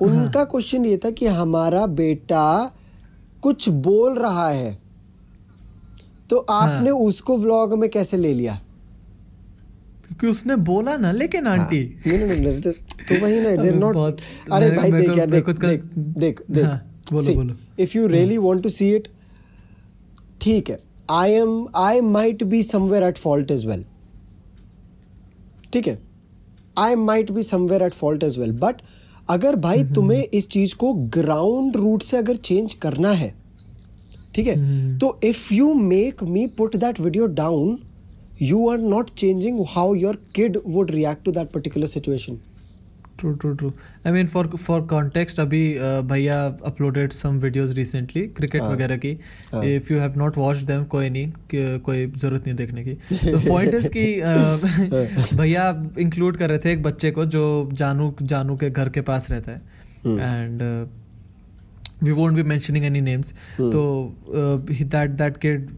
उनका 0.02 0.44
क्वेश्चन 0.44 0.84
ये 0.84 0.96
था 0.96 1.10
कि 1.10 1.26
हमारा 1.26 1.86
बेटा 1.96 2.72
कुछ 3.42 3.68
बोल 3.86 4.18
रहा 4.18 4.48
है 4.48 4.78
तो 6.30 6.36
आपने 6.50 6.90
उसको 6.90 7.36
व्लॉग 7.38 7.78
में 7.78 7.88
कैसे 7.90 8.16
ले 8.16 8.32
लिया? 8.34 8.60
क्योंकि 10.06 10.26
उसने 10.26 10.56
बोला 10.64 10.96
ना 10.96 11.10
लेकिन 11.12 11.46
आंटी। 11.46 11.82
नहीं 12.06 12.18
नहीं 12.18 12.40
नहीं 12.40 12.60
तो, 12.60 12.70
तो 12.70 13.20
वही 13.22 13.40
ना 13.40 13.50
देयर 13.62 13.74
नॉट 13.74 14.20
अरे 14.52 14.70
भाई 14.70 14.90
देख 14.92 15.18
यार 15.18 15.30
देख 15.30 15.48
देख 15.50 15.82
देख 15.96 16.42
देख। 16.50 16.64
हाँ, 16.64 17.02
बोलो, 17.12 17.34
बोलो। 17.34 17.54
If 17.78 17.96
you 17.98 18.06
really 18.06 18.38
want 18.38 18.62
to 18.62 18.68
see 18.68 18.90
it 18.94 19.08
ठीक 20.44 20.70
है 20.70 20.78
I 21.10 21.32
am 21.32 21.66
I 21.76 22.00
might 22.00 22.42
be 22.44 22.62
somewhere 22.62 23.02
at 23.02 23.18
fault 23.18 23.50
as 23.50 23.66
well 23.66 23.84
ठीक 25.72 25.88
है 25.88 25.98
I 26.78 26.94
might 26.94 27.30
be 27.30 27.42
somewhere 27.42 27.82
at 27.82 27.94
fault 27.94 28.24
as 28.24 28.38
well 28.40 28.52
but 28.58 28.82
अगर 29.28 29.56
भाई 29.56 29.78
हम्म, 29.78 29.94
तुम्हें 29.94 30.24
इस 30.24 30.48
चीज़ 30.48 30.74
को 30.76 30.92
ग्राउंड 31.14 31.76
रूट 31.76 32.02
से 32.02 32.16
अगर 32.16 32.36
चेंज 32.36 32.74
करना 32.74 33.10
है 33.12 33.34
ठीक 34.34 34.46
है 34.46 34.54
हम्म। 34.54 34.98
तो 34.98 35.18
if 35.24 35.52
you 35.54 35.72
make 35.74 36.22
me 36.22 36.46
put 36.56 36.76
that 36.76 37.00
video 37.00 37.26
down 37.34 37.78
you 38.42 38.68
are 38.70 38.78
not 38.78 39.10
changing 39.10 39.64
how 39.68 39.94
your 39.94 40.22
kid 40.34 40.58
would 40.66 40.90
react 40.90 41.24
to 41.24 41.32
that 41.32 41.50
particular 41.50 41.88
situation. 41.88 42.38
True 43.18 43.32
true 43.32 43.52
true 43.52 43.72
I 44.06 44.12
mean 44.12 44.26
for 44.26 44.46
for 44.56 44.80
context 44.90 45.40
अभी 45.40 45.62
भैया 46.08 46.44
uploaded 46.66 47.12
some 47.12 47.38
videos 47.38 47.74
recently 47.74 48.22
cricket 48.36 48.62
वगैरह 48.62 48.96
की। 48.96 49.10
If 49.74 49.92
you 49.92 49.98
have 49.98 50.18
not 50.18 50.38
watch 50.38 50.56
them 50.70 50.84
कोई 50.94 51.10
नहीं 51.10 51.78
कोई 51.78 52.06
ज़रूरत 52.06 52.46
नहीं 52.46 52.56
देखने 52.56 52.84
की 52.84 52.92
द 53.12 53.42
पॉइंट 53.48 53.74
इज़ 53.74 53.88
कि 53.96 55.36
भैया 55.36 55.68
इंक्लूड 55.98 56.36
कर 56.36 56.48
रहे 56.48 56.58
थे 56.58 56.72
एक 56.72 56.82
बच्चे 56.82 57.10
को 57.10 57.24
जो 57.26 57.44
जानू 57.72 58.14
जानू 58.22 58.56
के 58.56 58.70
घर 58.70 58.88
के 58.88 59.00
पास 59.00 59.30
रहता 59.30 59.52
है। 59.52 59.60
And 60.06 60.62
we 62.02 62.12
won't 62.12 62.34
be 62.34 62.42
mentioning 62.42 62.84
any 62.84 63.00
names. 63.00 63.32
तो 63.58 63.82
that 64.70 65.10
that 65.10 65.36
kid 65.36 65.68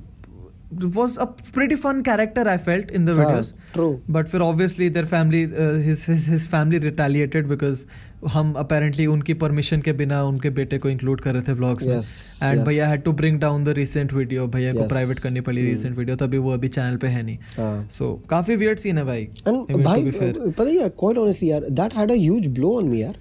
was 0.97 1.17
a 1.17 1.27
pretty 1.57 1.77
fun 1.77 2.03
character 2.03 2.43
i 2.49 2.57
felt 2.59 2.91
in 2.91 3.05
the 3.05 3.15
yeah, 3.17 3.43
true. 3.73 4.01
But 4.17 4.29
for 4.29 4.43
obviously 4.43 4.89
their 4.89 5.07
family 5.07 5.45
uh, 5.45 5.75
his, 5.87 6.05
his 6.05 6.27
his 6.27 6.47
family 6.57 6.79
retaliated 6.79 7.49
because 7.55 7.87
हम 8.33 8.53
apparently 8.59 9.07
उनकी 9.07 9.35
permission 9.41 9.81
के 9.81 9.93
बिना 9.93 10.23
उनके 10.25 10.51
बेटे 10.51 10.79
को 10.79 10.89
include 10.89 11.21
कर 11.21 11.35
रहे 11.35 11.43
थे 11.43 11.55
ब्लॉग्स 11.55 11.85
में। 11.87 12.51
एंड 12.51 12.61
भैया 12.67 12.87
had 12.89 13.03
to 13.03 13.13
bring 13.13 13.39
down 13.41 13.65
the 13.65 13.75
recent 13.79 14.13
video 14.13 14.47
भैया 14.55 14.73
को 14.75 14.87
प्राइवेट 14.89 15.19
करनी 15.19 15.41
पड़ी 15.49 15.63
रिसेंट 15.63 15.97
वीडियो 15.99 16.17
तभी 16.17 16.39
वो 16.39 16.53
अभी 16.53 16.69
चैनल 16.69 16.97
पे 16.97 17.09
है 17.09 17.23
नहीं। 17.23 17.39
सो 17.99 18.13
काफ़ी 18.31 18.57
वियर्ड 18.57 18.79
सीन 18.79 18.99
है 18.99 19.05
भाई। 19.05 19.23
एंड 19.49 19.85
भाई 19.85 20.11
पता 20.11 20.65
है 20.65 20.89
क्वाइट 20.89 21.19
ऑनेस्टली 21.19 21.51
यार 21.51 21.69
that 21.71 21.95
had 21.97 22.11
a 22.11 22.15
huge 22.15 22.47
blow 22.57 22.73
on 22.79 22.89
me 22.89 23.03
यार। 23.03 23.17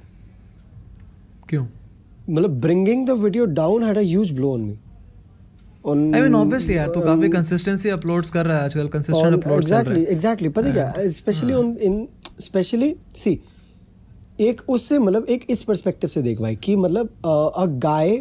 क्यों? 1.49 1.65
मतलब 2.29 2.59
bringing 2.61 3.05
the 3.07 3.19
video 3.23 3.45
down 3.61 3.83
had 3.83 3.97
a 3.97 4.01
huge 4.01 4.31
blow 4.35 4.53
on 4.53 4.61
me 4.61 4.77
I 5.93 6.19
mean 6.21 6.35
obviously 6.37 6.75
यार 6.75 6.87
तो 6.89 7.01
काफ़ी 7.01 7.29
consistency 7.29 7.91
uploads 7.95 8.29
कर 8.31 8.45
रहा 8.45 8.57
है 8.57 8.63
आजकल 8.65 8.87
consistent 8.95 9.33
on- 9.33 9.39
uploads 9.39 9.67
चल 9.69 9.83
रहे 9.83 9.99
हैं. 9.99 10.17
exactly 10.17 10.51
पता 10.53 10.67
है 10.67 10.73
क्या 10.73 11.07
स्पेशली 11.17 11.53
हाँ। 11.53 11.59
ऑन 11.59 11.75
इन 11.87 12.07
स्पेशली 12.41 12.93
सी 13.15 13.39
एक 14.41 14.61
उससे 14.69 14.99
मतलब 14.99 15.25
एक 15.29 15.45
इस 15.49 15.63
पर्सपेक्टिव 15.63 16.09
से 16.09 16.21
देख 16.21 16.41
भाई 16.41 16.55
कि 16.63 16.75
मतलब 16.75 17.09
a 17.57 17.65
guy 17.87 18.15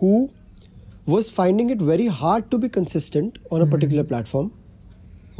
who 0.00 0.28
was 1.12 1.28
finding 1.34 1.70
it 1.72 1.82
very 1.88 2.06
hard 2.16 2.48
to 2.52 2.56
be 2.62 2.68
consistent 2.72 3.36
on 3.56 3.62
a 3.64 3.66
particular 3.74 4.02
platform 4.08 4.48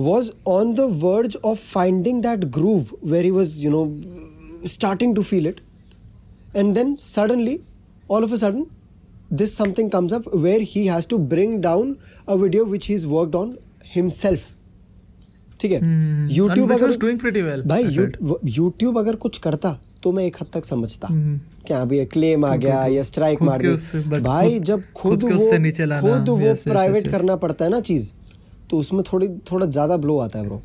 was 0.05 0.31
on 0.53 0.71
the 0.79 0.87
verge 1.03 1.35
of 1.51 1.59
finding 1.73 2.23
that 2.27 2.47
groove 2.57 2.93
where 3.13 3.25
he 3.27 3.33
was 3.39 3.51
you 3.65 3.73
know 3.75 3.83
starting 4.75 5.13
to 5.19 5.25
feel 5.31 5.49
it 5.51 5.61
and 6.63 6.79
then 6.79 6.95
suddenly 7.03 7.55
all 8.17 8.27
of 8.29 8.33
a 8.33 8.39
sudden 8.45 8.65
this 9.31 9.55
something 9.55 9.91
comes 9.91 10.13
up 10.13 10.29
where 10.35 10.61
he 10.61 10.87
has 10.87 11.07
to 11.07 11.19
bring 11.33 11.61
down 11.61 11.97
a 12.27 12.37
video 12.37 12.65
which 12.65 12.87
he's 12.87 13.07
worked 13.07 13.35
on 13.35 13.51
himself 13.97 14.55
ठीक 15.61 15.73
है 15.73 15.81
Hmm. 15.81 16.29
YouTube 16.31 16.73
अगर 16.73 16.93
doing 16.97 17.19
pretty 17.21 17.43
well, 17.43 17.67
भाई 17.67 17.85
YouTube 18.57 18.99
अगर 18.99 19.17
कुछ 19.17 19.39
करता 19.39 19.79
तो 20.03 20.13
मैं 20.13 20.25
एक 20.25 20.37
हद 20.41 20.47
तक 20.53 20.65
समझता 20.65 21.09
हम्म। 21.09 21.39
क्या 21.67 21.81
अभी 21.83 22.05
क्लेम 22.07 22.45
आ 22.45 22.55
गया 22.57 22.85
या 22.87 23.03
स्ट्राइक 23.03 23.43
मार 23.43 23.63
दी 23.63 24.21
भाई 24.21 24.59
जब 24.61 24.83
खुद 24.97 25.23
वो 25.23 25.29
खुद 26.01 26.29
वो 26.29 26.55
प्राइवेट. 26.65 27.09
करना 27.11 27.37
पड़ता 27.37 27.65
है 27.65 27.71
ना 27.71 27.81
चीज़ 27.81 28.13
तो 28.71 28.79
उसमें 28.79 29.03
थोड़ी 29.13 29.29
थोड़ा 29.53 29.67
ज़्यादा 29.67 29.97
ब्लो 29.97 30.19
आता 30.19 30.39
है 30.39 30.45
bro. 30.49 30.63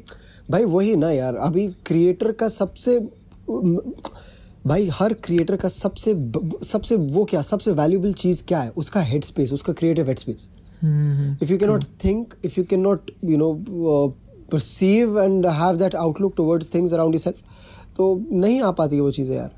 भाई 0.51 0.63
वही 0.65 0.95
ना 0.95 1.11
यार 1.11 1.35
अभी 1.35 1.67
क्रिएटर 1.85 2.31
का 2.31 2.47
सबसे 2.47 2.99
भाई 4.67 4.89
हर 4.93 5.13
क्रिएटर 5.13 5.55
का 5.55 5.67
सबसे 5.67 6.13
सबसे 6.65 6.95
वो 6.95 7.25
क्या 7.25 7.41
सबसे 7.41 7.71
वैल्यूबल 7.71 8.13
चीज़ 8.13 8.43
क्या 8.47 8.59
है 8.59 8.71
उसका 8.77 9.01
हेड 9.01 9.23
स्पेस 9.23 9.53
उसका 9.53 9.73
creative 9.73 10.07
head 10.07 10.19
space 10.19 10.47
Hmm. 10.85 11.35
if 11.41 11.49
you 11.49 11.57
cannot 11.57 11.83
think 12.03 12.33
if 12.47 12.57
you 12.57 12.63
cannot 12.65 13.11
you 13.21 13.37
know 13.41 13.51
uh, 13.91 14.07
perceive 14.49 15.17
and 15.23 15.45
have 15.57 15.77
that 15.79 15.95
outlook 15.95 16.35
towards 16.35 16.69
things 16.75 16.93
around 16.97 17.17
yourself 17.17 17.43
तो 17.97 18.05
नहीं 18.31 18.61
आ 18.61 18.71
पाती 18.71 18.95
है 18.95 19.01
वो 19.01 19.11
चीज़ें 19.11 19.35
यार। 19.35 19.51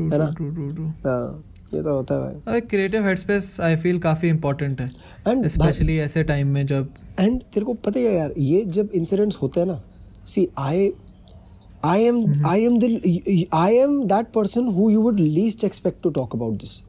है 0.00 0.18
ना? 0.18 0.26
true, 0.30 0.50
true, 0.50 0.54
true, 0.56 0.74
true. 0.76 0.90
हाँ 1.06 1.44
ये 1.74 1.82
तो 1.82 1.94
होता 1.94 2.14
है 2.14 2.20
भाई। 2.40 2.60
क्रिएटिव 2.60 3.06
हेडस्पेस 3.06 3.56
आई 3.60 3.76
फील 3.76 3.98
काफ़ी 4.00 4.28
इंपॉर्टेंट 4.28 4.80
है। 4.80 4.88
And 5.28 5.46
स्पेशली 5.52 5.96
ऐसे 5.98 6.22
टाइम 6.24 6.48
में 6.48 6.64
जब 6.66 6.94
एंड 7.20 7.40
तेरे 7.54 7.66
को 7.66 7.74
पता 7.74 7.98
ही 7.98 8.04
है 8.04 8.14
यार 8.14 8.34
ये 8.38 8.64
जब 8.76 8.90
इंसिडेंट्स 8.94 9.36
होते 9.42 9.60
हैं 9.60 9.66
ना 9.66 9.80
see 10.26 10.48
I 10.58 10.90
I 11.84 12.04
am 12.04 12.46
I 12.46 12.64
am 12.64 12.78
I 13.54 13.76
am 13.76 14.02
that 14.04 14.32
person 14.34 14.68
who 14.76 14.90
you 14.90 15.00
would 15.02 15.20
least 15.20 15.64
expect 15.64 16.02
to 16.02 16.10
talk 16.10 16.34
about 16.36 16.54
this 16.60 16.80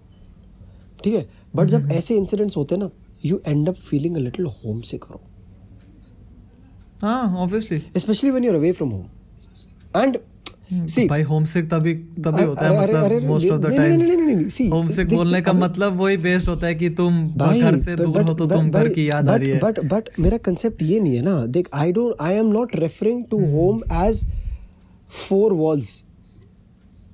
ठीक 1.04 1.14
है? 1.14 1.26
बट 1.56 1.68
जब 1.68 1.92
ऐसे 1.92 2.16
इंसिडेंट्स 2.18 2.58
होते 2.58 2.76
हैं 2.76 2.82
ना 2.82 2.90
you 3.26 3.42
end 3.48 3.70
up 3.70 3.76
feeling 3.76 4.16
a 4.16 4.20
little 4.20 4.46
homesick 4.82 5.06
bro 5.06 5.22
हाँ 7.02 7.36
obviously 7.36 7.82
especially 7.96 8.32
when 8.36 8.44
you're 8.44 8.60
away 8.60 8.74
from 8.80 8.90
home. 8.92 9.08
And 9.96 10.18
see 10.94 11.08
भाई 11.10 11.22
homesick 11.24 11.70
तभी 11.70 11.94
तभी 12.24 12.44
होता 12.44 12.66
है 12.66 12.80
मतलब 12.80 13.26
most 13.26 13.52
of 13.52 13.62
the 13.62 13.70
times 13.76 14.58
homesick 14.72 15.14
बोलने 15.14 15.42
का 15.42 15.54
मतलब 15.54 15.96
वही 16.00 16.18
बेस्ड 16.26 16.50
होता 16.50 16.68
है 16.68 16.76
कि 16.76 16.90
तुम 16.98 17.28
घर 17.38 17.78
से 17.80 17.96
दूर 17.96 18.22
हो 18.22 18.34
तो 18.34 18.46
तुम 18.48 18.70
घर 18.70 18.90
की 18.90 19.10
याद 19.10 19.30
आ 19.30 19.36
रही 19.36 19.50
है. 19.50 19.60
बट 19.60 19.80
बट 19.94 20.10
मेरा 20.20 20.38
कंसेप्ट 20.48 20.82
ये 20.84 21.00
नहीं 21.00 21.16
है 21.16 21.22
ना. 21.22 21.46
देख 21.46 21.70
I 21.74 21.92
don't 21.92 22.22
I 22.22 22.36
am 22.36 22.48
not 22.54 22.76
referring 22.76 23.24
to. 23.32 23.38
Home 23.52 23.82
as 24.02 24.26
four 25.28 25.54
walls 25.54 25.90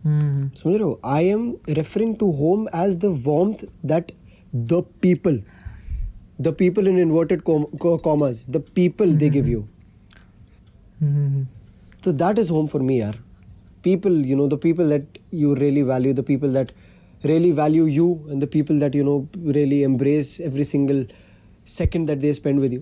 समझ 0.05 0.75
रहे 0.75 0.83
हो? 0.83 0.99
I 1.05 1.25
am 1.25 1.53
referring 1.69 2.15
to 2.19 2.31
home 2.39 2.67
as 2.75 2.95
the 2.95 3.13
warmth 3.25 3.65
that 3.85 4.11
the 4.55 4.83
people 5.01 5.41
the 6.41 6.55
people 6.59 6.87
in 6.87 6.97
inverted 6.99 7.41
commas 7.43 8.45
the 8.49 8.63
people 8.75 9.15
they 9.15 9.29
give 9.29 9.47
you 9.49 9.63
So 12.05 12.11
that 12.23 12.39
is 12.43 12.49
home 12.49 12.67
for 12.67 12.81
me, 12.89 12.99
yaar. 13.01 13.13
People, 13.83 14.17
you 14.31 14.35
know, 14.39 14.47
the 14.47 14.57
people 14.57 14.89
that 14.95 15.21
you 15.43 15.55
really 15.55 15.81
value, 15.91 16.13
the 16.13 16.23
people 16.31 16.51
that 16.59 16.73
really 17.23 17.51
value 17.51 17.85
you, 17.97 18.07
and 18.29 18.45
the 18.45 18.49
people 18.55 18.79
that 18.83 18.95
you 18.99 19.03
know 19.09 19.17
really 19.57 19.83
embrace 19.83 20.31
every 20.49 20.65
single 20.71 21.05
second 21.65 22.11
that 22.11 22.21
they 22.25 22.33
spend 22.39 22.63
with 22.65 22.73
you, 22.77 22.81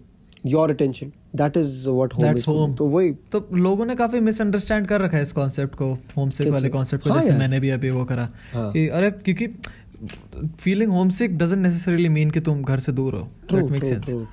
your 0.53 0.65
attention. 0.75 1.13
That 1.41 1.57
is 1.61 1.73
what 1.97 2.13
home 2.13 2.25
That's 2.25 2.43
is. 2.43 2.47
home. 2.53 2.75
तो 2.77 2.85
वही 2.95 3.11
तो 3.31 3.47
लोगों 3.67 3.85
ने 3.85 3.95
काफ़ी 3.95 4.19
misunderstand 4.29 4.87
कर 4.87 5.01
रखा 5.01 5.17
है 5.17 5.23
इस 5.23 5.31
कॉन्सेप्ट 5.41 5.75
को 5.81 5.91
होमसिक 6.17 6.45
कैसे? 6.45 6.55
वाले 6.55 6.69
कॉन्सेप्ट 6.69 7.03
को 7.03 7.09
हाँ 7.13 7.21
जैसे 7.21 7.37
मैंने 7.37 7.59
भी 7.59 7.69
अभी 7.77 7.89
वो 7.97 8.05
करा 8.11 8.27
हाँ। 8.53 8.71
कि 8.71 8.87
अरे 8.87 9.11
क्योंकि 9.11 9.47
feeling 10.59 10.91
homesick 10.91 11.37
doesn't 11.37 11.59
necessarily 11.67 12.09
mean 12.09 12.31
कि 12.31 12.39
तुम 12.49 12.63
घर 12.63 12.79
से 12.85 12.91
दूर 12.99 13.15
हो 13.15 13.27
that 13.53 13.71
makes 13.71 13.87
sense 13.89 14.05
true 14.05 14.23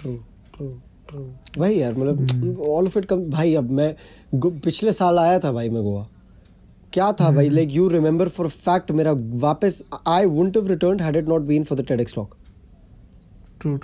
true 0.00 0.14
true 0.56 0.72
वही 1.14 1.80
यार। 1.80 1.94
मतलब 1.94 2.60
ऑल 2.68 2.86
ऑफ़ 2.86 2.98
इट 2.98 3.04
कम 3.04 3.24
भाई 3.30 3.54
अब 3.54 3.70
मैं 3.70 3.94
पिछले 4.64 4.92
साल 4.92 5.18
आया 5.18 5.38
था 5.40 5.52
भाई 5.52 5.68
मैं 5.68 5.82
गोवा। 5.82 6.06
क्या 6.92 7.10
था। 7.12 7.30
भाई 7.30 7.48
like 7.48 7.70
you 7.72 7.88
remember 7.88 8.28
for 8.28 8.48
fact 8.48 8.90
मेरा 8.90 9.12
वापस 9.40 9.82
I 10.08 10.26
won't 10.26 10.56
have 10.56 10.68
return 10.68 11.00
had 11.00 11.16
it 11.16 11.28
not 11.28 11.42
been 11.42 11.64
for 11.64 11.78
the 11.78 11.84
TEDx 11.88 12.14
talk 12.14 12.36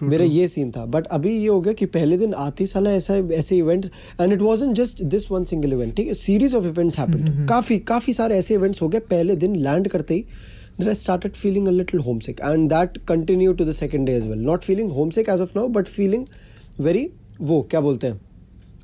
मेरा 0.02 0.24
ये 0.24 0.46
सीन 0.48 0.70
था। 0.70 0.84
बट 0.86 1.06
अभी 1.06 1.32
ये 1.32 1.46
हो 1.48 1.60
गया 1.60 1.72
कि 1.72 1.86
पहले 1.86 2.16
दिन 2.18 2.34
आते 2.34 2.64
ही 2.64 2.66
साला 2.68 2.90
ऐसा 2.92 3.16
ऐसे 3.34 3.56
events 3.56 3.90
and 4.20 4.32
it 4.32 4.42
wasn't 4.42 4.76
just 4.76 5.02
this 5.04 5.30
one 5.30 5.44
single 5.44 5.72
event 5.72 5.94
ठीक 5.96 6.08
है? 6.08 6.14
सीरीज़ 6.14 6.56
ऑफ़ 6.56 6.64
इवेंट्स 6.66 6.98
हैपेंड 6.98 7.46
काफ़ी 7.48 7.78
काफ़ी 7.92 8.12
सारे 8.12 8.38
ऐसे 8.38 8.54
इवेंट्स 8.54 8.82
हो 8.82 8.88
गए 8.88 8.98
पहले 9.10 9.36
दिन 9.36 9.56
लैंड 9.56 9.88
करते 9.88 10.14
ही 10.14 10.24
then 10.78 10.88
I 10.90 10.94
started 11.00 11.36
feeling 11.40 11.66
a 11.70 11.72
little 11.72 12.00
homesick 12.04 12.40
and 12.46 12.72
that 12.72 12.96
continued 13.08 13.58
to 13.58 13.66
the 13.66 13.74
second 13.74 14.08
day 14.10 14.14
as 14.20 14.24
well 14.30 14.40
not 14.46 14.64
feeling 14.68 14.88
homesick 14.94 15.28
as 15.34 15.42
of 15.44 15.52
now 15.58 15.66
but 15.76 15.90
feeling 15.98 16.24
very 16.80 17.06
वो 17.40 17.60
क्या 17.70 17.80
बोलते 17.80 18.06
हैं 18.06 18.20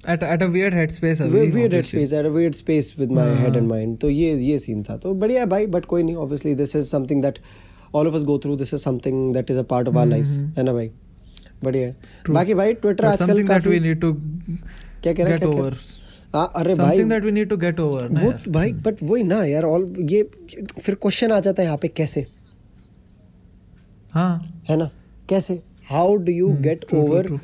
at 0.09 0.23
at 0.23 0.42
a 0.42 0.47
weird 0.47 0.75
headspace 0.75 1.20
अभी 1.23 1.40
weird 1.52 1.73
head 1.73 1.87
space 1.87 2.12
at 2.18 2.26
a 2.26 2.32
weird 2.37 2.54
space 2.54 2.87
with 3.00 3.11
my 3.16 3.26
head 3.40 3.56
and 3.56 3.70
हाँ। 3.70 3.70
mind 3.70 4.00
तो 4.00 4.11
ये 4.11 4.35
ये 4.40 4.59
scene 4.59 4.82
था 4.82 4.97
तो 4.97 5.12
बढ़िया 5.14 5.40
है 5.40 5.47
भाई 5.47 5.66
बट 5.75 5.85
कोई 5.85 6.02
नहीं 6.02 6.16
obviously 6.16 6.54
this 6.61 6.75
is 6.80 6.90
something 6.94 7.20
that 7.25 7.38
all 7.94 8.11
of 8.11 8.14
us 8.14 8.25
go 8.25 8.38
through 8.38 8.56
this 8.56 8.73
is 8.73 8.82
something 8.82 9.23
that 9.32 9.50
is 9.50 9.61
a 9.62 9.64
part 9.73 9.88
of 9.88 9.97
our 9.97 10.06
lives 10.06 10.37
हम्म। 10.38 10.52
है 10.59 10.62
ना 10.62 10.73
भाई 10.73 10.90
बढ़िया 11.64 11.87
है. 11.87 11.94
बाकी 12.30 12.54
भाई 12.54 12.75
ट्विटर 12.75 13.04
आजकल 13.06 13.42
that 13.47 13.66
we 13.66 13.80
need 13.87 14.00
to 14.04 14.14
क्या 15.02 15.12
कह 15.12 15.25
रहा 15.25 15.35
है 15.35 15.47
over 15.49 15.73
है? 15.73 15.78
हाँ 16.35 16.52
अरे 16.56 16.75
भाई 16.75 16.97
something 16.97 17.12
that 17.12 17.25
we 17.25 17.32
need 17.32 17.52
to 17.52 17.61
get 17.66 17.80
over 17.80 18.09
वो 18.23 18.32
भाई 18.52 18.73
बट 18.87 19.02
वही 19.02 19.23
ना 19.23 19.44
यार 19.44 19.64
ऑल 19.64 19.92
ये 20.11 20.23
फिर 20.80 20.94
क्वेश्चन 20.94 21.32
आ 21.32 21.40
जाता 21.40 21.62
है 21.62 21.66
यहाँ 21.66 21.78
पे 21.82 21.88
कैसे 21.88 22.26
हाँ 24.12 24.32
है 24.68 24.76
ना 24.76 24.90
कैसे 25.28 25.61
how 25.90 26.14
do 26.16 26.32
you 26.32 26.49
hmm, 26.49 26.62
get 26.62 26.85
over. 26.94 27.38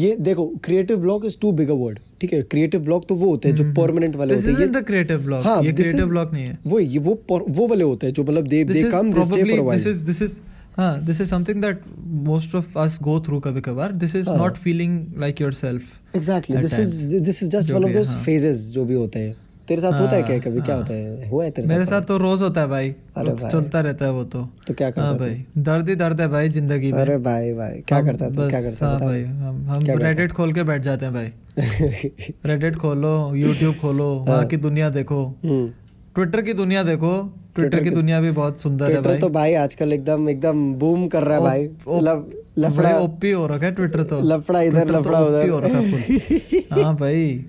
ये 0.00 0.16
देखो 0.20 0.46
creative 0.64 0.96
block 0.98 1.24
is 1.26 1.36
too 1.40 1.52
big 1.52 1.70
a 1.70 1.74
word 1.74 1.98
ठीक 2.20 2.32
है? 2.32 2.42
क्रिएटिव 2.44 2.80
ब्लॉक 2.84 3.06
तो 3.08 3.14
वो 3.14 3.30
होते 3.30 3.48
हैं 3.48 3.56
जो 3.56 3.64
परमानेंट 3.74 4.16
वाले 4.16 4.34
होते 4.34 4.50
हैं। 4.50 4.58
ये 4.60 4.82
क्रिएटिव 4.82 5.18
ब्लॉक 5.24 5.44
हाँ, 5.46 5.62
ये 5.62 5.72
क्रिएटिव 5.72 6.06
ब्लॉक 6.08 6.32
नहीं 6.32 6.46
है। 6.46 6.58
वो 6.66 6.78
ये 6.78 6.98
वो 7.00 7.20
वो 7.28 7.66
वाले 7.66 7.84
होते 7.84 8.06
हैं 8.06 8.14
जो 8.14 8.22
मतलब 8.22 8.46
they 8.48 8.64
they 8.64 8.82
come 8.92 9.12
this 9.12 9.26
stay 9.26 9.42
for 9.42 9.58
a 9.58 9.62
while 9.62 9.82
this 9.82 9.86
is 9.86 10.04
this 10.06 10.22
is 10.22 10.40
हाँ 10.76 11.04
this 11.04 11.20
is 11.20 11.28
something 11.28 11.62
that 11.62 11.80
most 12.28 12.54
of 12.54 12.78
us 12.78 12.98
go 13.02 13.18
through 13.26 13.40
कभी 13.40 13.60
कभार। 13.60 13.92
This 13.94 14.14
is. 14.16 14.30
Not 14.30 14.56
feeling 14.56 15.04
like 15.18 15.40
yourself 15.40 16.16
exactly 16.16 16.56
this 16.56 16.78
is 16.78 17.16
this 17.18 17.42
is 17.42 17.50
just 17.50 17.70
one 17.70 17.84
of 17.84 17.92
those. 17.92 18.14
Phases 18.24 18.70
जो 18.74 18.84
भी 18.84 18.94
होते 18.94 19.18
हैं। 19.18 19.34
तेरे 19.70 19.80
साथ 19.80 19.92
होता 19.92 20.16
है 20.16 20.22
क्या 20.22 20.36
हाँ, 20.36 20.40
कभी? 20.40 20.60
क्या 20.60 20.74
हाँ। 20.74 20.82
होता 20.82 20.94
है? 20.94 21.28
हुआ 21.30 21.44
है 21.44 21.50
तेरे 21.50 21.68
मेरे 21.68 21.84
साथ 21.84 22.00
साथ 22.00 22.06
तो 22.06 22.16
रोज 22.18 22.42
होता 22.42 22.60
है 22.60 22.66
भाई। 22.66 22.88
अरे 23.16 23.32
भाई। 23.32 23.50
चलता 23.50 23.80
रहता 23.80 24.04
है 24.04 24.10
वो 24.12 24.24
तो। 24.24 24.48
तो 24.66 24.74
क्या 24.74 24.90
करता 24.90 25.06
हाँ 25.06 25.18
भाई 25.18 25.44
दर्द 25.58 25.88
ही 25.88 25.94
दर्द 25.94 26.20
है 26.20 26.28
भाई 26.28 26.48
ज़िंदगी 26.48 26.92
में। 26.92 27.00
अरे 27.00 27.18
भाई 27.18 27.52
भाई 27.54 27.82
क्या 27.88 28.02
करता 28.02 28.24
है 28.24 28.34
तू? 28.34 28.48
क्या 28.48 28.60
करता 28.60 28.88
है 28.88 28.98
भाई 28.98 29.22
हम 29.24 29.64
हम? 29.70 29.84
रेडिट 30.02 30.32
खोल 30.32 30.52
के 30.52 30.62
बैठ 30.62 30.82
जाते 30.82 31.04
हैं 31.06 31.14
भाई। 31.14 31.32
रेडिट 32.46 32.76
खोलो 32.76 33.34
यूट्यूब 33.34 33.74
खोलो 33.74 34.18
हाँ। 34.18 34.26
वहाँ 34.26 34.46
की 34.46 34.56
दुनिया 34.56 34.90
देखो। 34.90 35.24
हम्म। 35.44 35.68
ट्विटर 36.14 36.42
की 36.42 36.52
दुनिया 36.52 36.82
देखो। 36.82 37.36
ट्विटर 37.54 37.82
की 37.82 37.90
दुनिया 37.90 38.20
भी 38.20 38.30
बहुत 38.30 38.60
सुंदर 38.60 38.92
है 38.92 39.02
भाई। 39.02 39.18
तो 39.18 39.28
भाई 39.28 39.54
आजकल 39.54 39.92
एकदम 39.92 40.28
एकदम 40.28 40.74
बूम 40.74 41.08
कर 41.08 41.22
रहा 41.22 41.36
है 41.36 41.42
भाई। 41.44 41.68
ओ- 41.86 42.00
लब- 42.00 42.30
लफड़ा। 42.58 42.98
ओपी 42.98 43.30
हो 43.30 43.46
रखा 43.46 43.66
है 43.66 43.72
ट्विटर 43.72 44.02
तो। 44.02 44.20
लफड़ा 44.22 44.60
इधर 44.62 44.88
तो 44.88 44.98
लफड़ा 44.98 45.20
उधर। 45.20 45.48
हो 45.48 45.60
रखा 45.60 45.78
है 45.78 46.82
हाँ 46.82 46.96
भाई। 46.96 47.44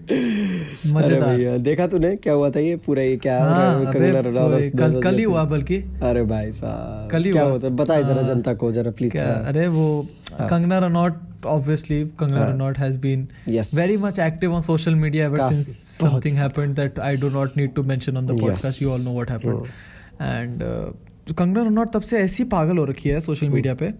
मज़ेदार 0.93 1.57
देखा 1.67 1.87
तूने 1.87 2.15
क्या 2.25 2.33
हुआ 2.33 2.49
था 2.55 2.59
ये 2.59 2.75
पूरा 2.85 3.03
ये 3.03 3.17
क्या 3.25 3.37
हाँ 3.43 3.93
कंगना 3.93 4.21
कल 4.85 5.01
कल 5.01 5.17
ही 5.17 5.23
हुआ 5.23 5.43
बल्कि 5.55 5.77
अरे 6.11 6.23
भाई 6.31 6.51
साहब 6.61 7.09
कल 7.11 7.23
ही 7.23 7.31
क्या 7.31 7.43
हुआ। 7.43 7.69
बताए 7.81 8.03
जरा 8.03 8.15
हाँ। 8.21 8.23
जनता 8.33 8.53
को 8.63 8.71
जरा 8.71 8.91
प्लीज़ 9.01 9.17
अरे 9.17 9.67
वो 9.79 9.85
Kangana 10.39 10.79
Ranaut 10.87 11.19
obviously 11.51 11.95
Kangana 12.17 12.41
Ranaut 12.47 12.79
has 12.79 12.97
been 13.03 13.21
Yes. 13.53 13.69
very 13.77 13.93
much 14.01 14.17
active 14.25 14.51
on 14.57 14.61
social 14.65 14.97
media 15.03 15.23
ever 15.29 15.37
काफ़ी, 15.37 15.55
since 15.63 15.77
something 16.01 16.35
happened 16.39 16.75
that 16.81 16.99
I 17.05 17.15
do 17.23 17.31
not 17.35 17.55
need 17.59 17.71
to 17.77 17.83
mention 17.91 18.19
on 18.21 18.27
the 18.31 18.35
podcast. 18.41 18.67
Yes. 18.67 18.81
You 18.81 18.91
all 18.95 18.99
know 19.05 19.13
what 19.15 19.31
happened. 19.35 19.71
And 20.27 20.61
uh, 20.67 20.91
Kangana 21.33 21.61
Ranaut 21.63 21.93
तब 21.93 22.01
से 22.01 22.17
ऐसी 22.19 22.43
पागल 22.43 22.77
हो 22.77 22.85
रखी 22.85 23.09
है 23.09 23.19
social 23.21 23.49
media 23.49 23.73
पे। 23.73 23.91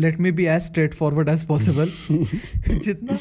Let 0.00 0.20
me 0.20 0.30
be 0.32 0.46
as 0.46 0.62
straight 0.62 0.94
forward 0.94 1.28
as 1.28 1.44
possible 1.46 1.88
जितना 2.78 3.18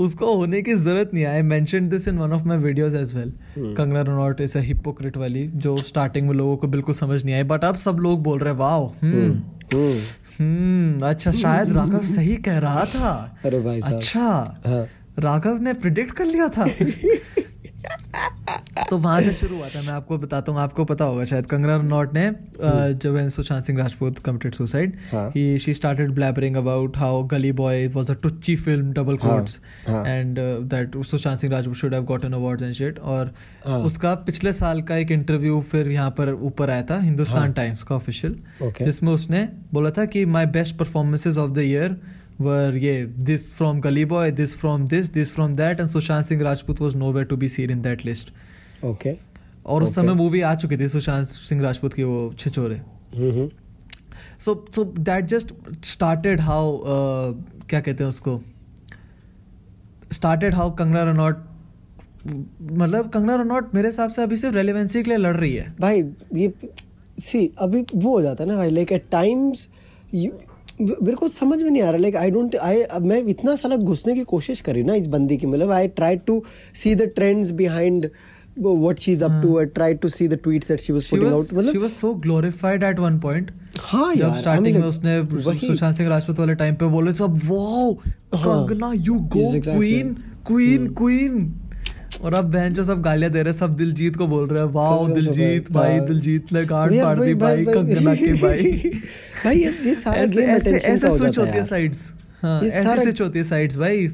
उसको 0.00 0.34
होने 0.36 0.62
की 0.62 0.74
ज़रूरत 0.74 1.10
नहीं 1.14 1.24
I 1.24 1.42
mention 1.42 1.88
this 1.88 2.08
in 2.08 2.18
one 2.18 2.32
of 2.32 2.44
my 2.44 2.58
videos 2.58 2.94
as 2.94 3.14
well 3.14 3.32
Kangana 3.58 4.02
Ranaut 4.02 4.40
is 4.40 4.58
hypocrite 4.58 5.16
वाली 5.16 5.46
जो 5.56 5.76
स्टार्टिंग 5.76 6.28
में 6.28 6.34
लोगों 6.34 6.56
को 6.56 6.68
बिल्कुल 6.68 6.94
समझ 6.94 7.24
नहीं 7.24 7.34
आई। 7.34 7.42
बट 7.44 7.64
अब 7.64 7.74
सब 7.76 7.98
लोग 8.00 8.22
बोल 8.22 8.38
रहे 8.38 8.52
हैं 8.52 8.58
वाओ 8.58 8.88
हम्म 9.02 9.30
हम्म 9.74 9.94
हम्म 10.38 11.06
अच्छा 11.08 11.30
शायद 11.32 11.72
राघव 11.72 12.02
सही 12.06 12.36
कह 12.46 12.58
रहा 12.58 12.84
था। 12.84 13.12
अरे 13.44 13.60
भाई 13.60 13.80
अच्छा 13.84 14.26
हाँ। 14.66 14.86
राघव 15.18 15.58
ने 15.58 15.72
प्रिडिक्ट 15.74 16.10
कर 16.10 16.24
लिया 16.24 16.48
था। 16.48 16.66
तो 18.90 18.98
वहाँ 18.98 19.20
से 19.22 19.32
शुरू 19.32 19.56
हुआ 19.56 19.68
था 19.68 19.80
मैं 19.82 19.92
आपको 19.92 20.18
बताता 20.18 20.52
हूँ 20.52 20.60
आपको 20.60 20.84
पता 20.84 21.04
होगा 21.04 21.24
शायद 21.24 21.46
कंगना 21.46 21.76
रनौट 21.76 22.14
ने 22.14 22.30
जब 23.02 23.28
सुशांत 23.28 23.64
सिंह 23.64 23.78
राजपूत 23.78 24.18
committed 24.18 24.56
suicide 24.58 24.96
हाँ। 25.12 25.30
he 25.32 25.44
she 25.58 25.74
started 25.74 26.14
blabbering 26.14 26.56
about 26.56 26.96
how 26.96 27.12
Gully 27.22 27.52
Boy 27.60 27.88
was 27.96 28.10
a 28.10 28.16
touchy 28.26 28.56
film 28.66 28.92
double 28.92 29.18
हाँ, 29.18 29.28
quotes 29.28 29.58
हाँ। 29.88 30.04
and 30.04 30.38
uh, 30.38 30.74
that 30.74 31.02
Sushant 31.06 31.38
Singh 31.38 31.52
Rajput 31.52 31.76
should 31.76 31.94
have 31.94 32.06
gotten 32.06 32.38
awards 32.40 32.68
and 32.68 32.80
shit 32.80 32.98
और 32.98 33.34
हाँ। 33.66 33.78
उसका 33.80 34.14
पिछले 34.14 34.52
साल 34.52 34.82
का 34.82 34.96
एक 34.96 35.10
इंटरव्यू 35.10 35.60
फिर 35.70 35.90
यहाँ 35.90 36.10
पर 36.10 36.32
ऊपर 36.32 36.70
आया 36.70 36.82
था 36.82 37.00
हिंदुस्तान 37.00 37.52
टाइम्स 37.52 37.82
का 37.82 37.94
ऑफिशियल. 37.94 38.38
जिसमें 38.62 39.12
उसने 39.12 39.48
बोला 39.72 39.90
था 39.90 40.04
कि 40.04 40.24
my 40.24 40.46
best 40.46 40.76
performances 40.76 41.38
of 41.38 41.50
the 41.50 41.58
year 41.58 42.00
were 42.40 42.76
ये 42.76 43.04
this 43.06 43.52
from 43.52 43.80
Gully 43.80 44.04
Boy 44.04 44.30
this 44.30 44.56
from 44.58 44.86
this 44.88 45.12
this 45.12 45.32
from 45.34 45.56
that 45.56 45.80
and 45.80 45.88
Sushant 45.88 46.26
Singh 46.26 46.42
Rajput 46.42 46.80
was 46.80 46.96
no 46.96 47.12
way 47.12 47.24
to 47.24 47.36
be 47.36 47.48
seen 47.48 47.70
in 47.70 47.82
that 47.82 48.04
list 48.06 48.32
okay 48.84 49.16
और 49.66 49.82
उस 49.82 49.94
समय 49.94 50.14
movie 50.14 50.40
आ 50.40 50.54
चुकी 50.54 50.76
थी 50.76 50.88
सुशांत 50.88 51.26
सिंह 51.26 51.62
राजपूत 51.62 51.94
की 51.94 52.02
वो 52.02 52.34
Chhichhore. 52.38 52.80
So 54.38 54.64
so 54.74 54.84
that 54.84 55.24
just 55.24 55.52
started 55.84 56.40
how 56.40 56.78
क्या 56.82 57.80
कहते 57.80 58.04
हैं 58.04 58.08
उसको? 58.08 58.40
स्टार्टेड 60.12 60.54
हाउ 60.54 60.74
कंगना 60.76 61.02
रनौट 61.02 61.44
मतलब 62.26 63.08
कंगना 63.10 63.34
रनौट 63.36 63.74
मेरे 63.74 63.88
हिसाब 63.88 64.10
से 64.10 64.22
अभी 64.22 64.36
सिर्फ़ 64.36 64.56
रेलिवेंसी 64.56 65.02
के 65.02 65.10
लिए 65.10 65.18
लड़ 65.18 65.36
रही 65.36 65.54
है। 65.54 65.74
भाई 65.80 66.02
ये 66.34 66.52
सी 67.20 67.46
अभी 67.58 67.84
वो 67.94 68.10
हो 68.10 68.22
जाता 68.22 68.44
है 68.44 68.48
ना 68.50 68.56
भाई 68.56 68.70
लाइक 68.70 68.92
एट 68.92 69.06
टाइम्स 69.12 69.68
मेरे 70.82 71.16
को 71.16 71.28
समझ 71.28 71.62
में 71.62 71.70
नहीं 71.70 71.82
आ 71.82 71.88
रहा 71.88 71.98
लाइक 71.98 72.16
आई 72.16 72.30
डोंट 72.30 72.56
आई 72.56 72.84
मैं 73.02 73.22
इतना 73.28 73.56
साला 73.56 73.76
घुसने 73.76 74.14
की 74.14 74.24
कोशिश 74.34 74.60
करी 74.60 74.82
ना 74.82 74.94
इस 74.94 75.06
बंदी 75.16 75.36
की 75.36 75.46
मतलब 75.46 75.70
I 75.72 75.88
try 75.98 76.16
to 76.26 76.42
see 76.82 76.94
the 76.94 77.10
trends 77.16 77.50
behind 77.62 78.10
what 78.60 78.98
she's 78.98 79.22
up 79.22 79.36
to 79.42 79.58
I 79.58 79.64
tried 79.66 80.00
to 80.00 80.08
see 80.10 80.26
the 80.26 80.36
tweets 80.36 80.66
that 80.66 80.80
she 80.80 80.92
was 80.92 81.04
she 81.04 81.16
putting 81.16 81.30
was 81.30 81.50
out 81.50 81.56
मतलब 81.56 81.72
she 81.72 81.78
was 81.78 81.94
so 81.96 82.14
glorified 82.16 82.82
at 82.84 82.98
one 82.98 83.18
point. 83.20 83.50
हाँ 83.80 84.14
जब 84.14 84.34
starting 84.36 84.76
में 84.76 84.86
उसने 84.86 85.56
सुशांत 85.58 85.94
सिंह 85.96 86.08
राजपूत 86.08 86.38
वाले 86.38 86.54
time 86.54 86.74
पे 86.74 86.86
बोले 86.88 87.12
सब 87.14 87.38
wow 87.44 87.92
Kangana 88.34 88.92
you 88.94 89.14
go 89.36 89.50
queen 89.60 90.12
queen 90.46 90.86
queen 90.94 91.46
और 92.20 92.34
अब 92.34 92.50
बहन 92.52 92.72
जो 92.74 92.84
सब 92.84 93.00
गालियाँ 93.02 93.30
दे 93.32 93.42
रहे 93.42 93.52
हैं 93.52 93.58
सब 93.58 93.76
दिलजीत 93.76 94.16
को 94.16 94.26
बोल 94.26 94.46
रहे 94.48 94.62
हैं 94.62 94.70
वाओ 94.72 95.06
दिलजीत 95.08 95.70
भाई, 95.72 95.96
हाँ। 95.98 96.06
दिलजीत 96.06 96.52
ने 96.52 96.64
गार्ड 96.66 97.00
फाड़ 97.00 97.18
दी 97.20 97.34
भाई 97.34 97.64
कंगना 97.64 98.14
के 98.14 98.32
भाई। 98.42 98.62
भाई 99.44 99.56
ये 99.56 99.94
सारा 99.94 100.24
गेम 100.24 100.50
ऐसे 100.50 100.70
अटेंशन 100.70 100.88
ऐसे 100.90 101.08
का 101.08 101.16
स्विच 101.16 101.38
होती 101.38 101.56
है 101.58 101.64
साइड्स 101.66 102.12
हाँ 102.42 102.60
ऐसे 102.62 103.02
स्विच 103.02 103.20
होती 103.20 103.38
है 103.38 103.44
साइड्स 103.44 103.78
भाई 103.78 104.08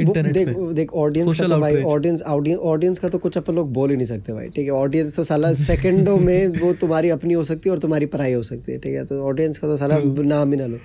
इंटरनेट 0.00 0.32
देख 0.34 0.48
पे। 0.48 0.72
देख 0.74 0.92
ऑडियंस 0.94 1.38
का 1.40 1.46
तो 1.48 1.58
भाई 1.60 1.82
ऑडियंस 1.82 2.22
ऑडियंस 2.22 2.98
का 2.98 3.08
तो 3.08 3.18
कुछ 3.18 3.38
अपन 3.38 3.54
लोग 3.54 3.72
बोल 3.72 3.90
ही 3.90 3.96
नहीं 3.96 4.06
सकते 4.06 4.32
भाई 4.32 4.48
ठीक 4.48 4.64
है? 4.66 4.72
ऑडियंस 4.72 5.14
तो 5.16 5.22
साला 5.22 5.52
सेकंडों 5.62 6.16
में 6.18 6.60
वो 6.60 6.72
तुम्हारी 6.80 7.08
अपनी 7.10 7.34
हो 7.34 7.44
सकती 7.44 7.68
है 7.68 7.72
और 7.72 7.78
तुम्हारी 7.78 8.06
पराई 8.06 8.32
हो 8.32 8.42
सकती 8.42 8.72
है 8.72 8.78
ठीक 8.78 8.94
है? 8.94 9.04
तो 9.04 9.22
ऑडियंस 9.28 9.58
का 9.58 9.68
तो 9.68 9.76
साला 9.76 9.98
नाम 10.24 10.52
ही 10.52 10.58
ना 10.58 10.66
लो। 10.66 10.78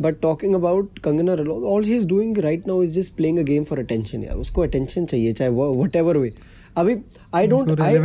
But 0.00 0.20
talking 0.22 0.54
about 0.54 0.98
Kangana 1.04 1.34
Ranaut 1.34 1.64
all 1.66 1.84
he 1.84 1.96
is 1.96 2.06
doing 2.08 2.38
right 2.38 2.66
now 2.68 2.82
is 2.82 2.98
just 3.00 3.14
playing 3.16 3.38
a 3.38 3.42
game 3.44 3.64
for 3.64 3.78
attention 3.78 4.22
यार 4.22 4.36
उसको 4.38 4.62
अटेंशन 4.62 5.06
चाहिए 5.06 5.32
चाहे 5.32 5.50
वो 5.50 5.72
वट 5.74 5.96
एवर 5.96 6.16
वे 6.16 6.32
अभी 6.76 6.96
I 7.34 7.46
don't 7.46 7.80
I. 7.80 7.96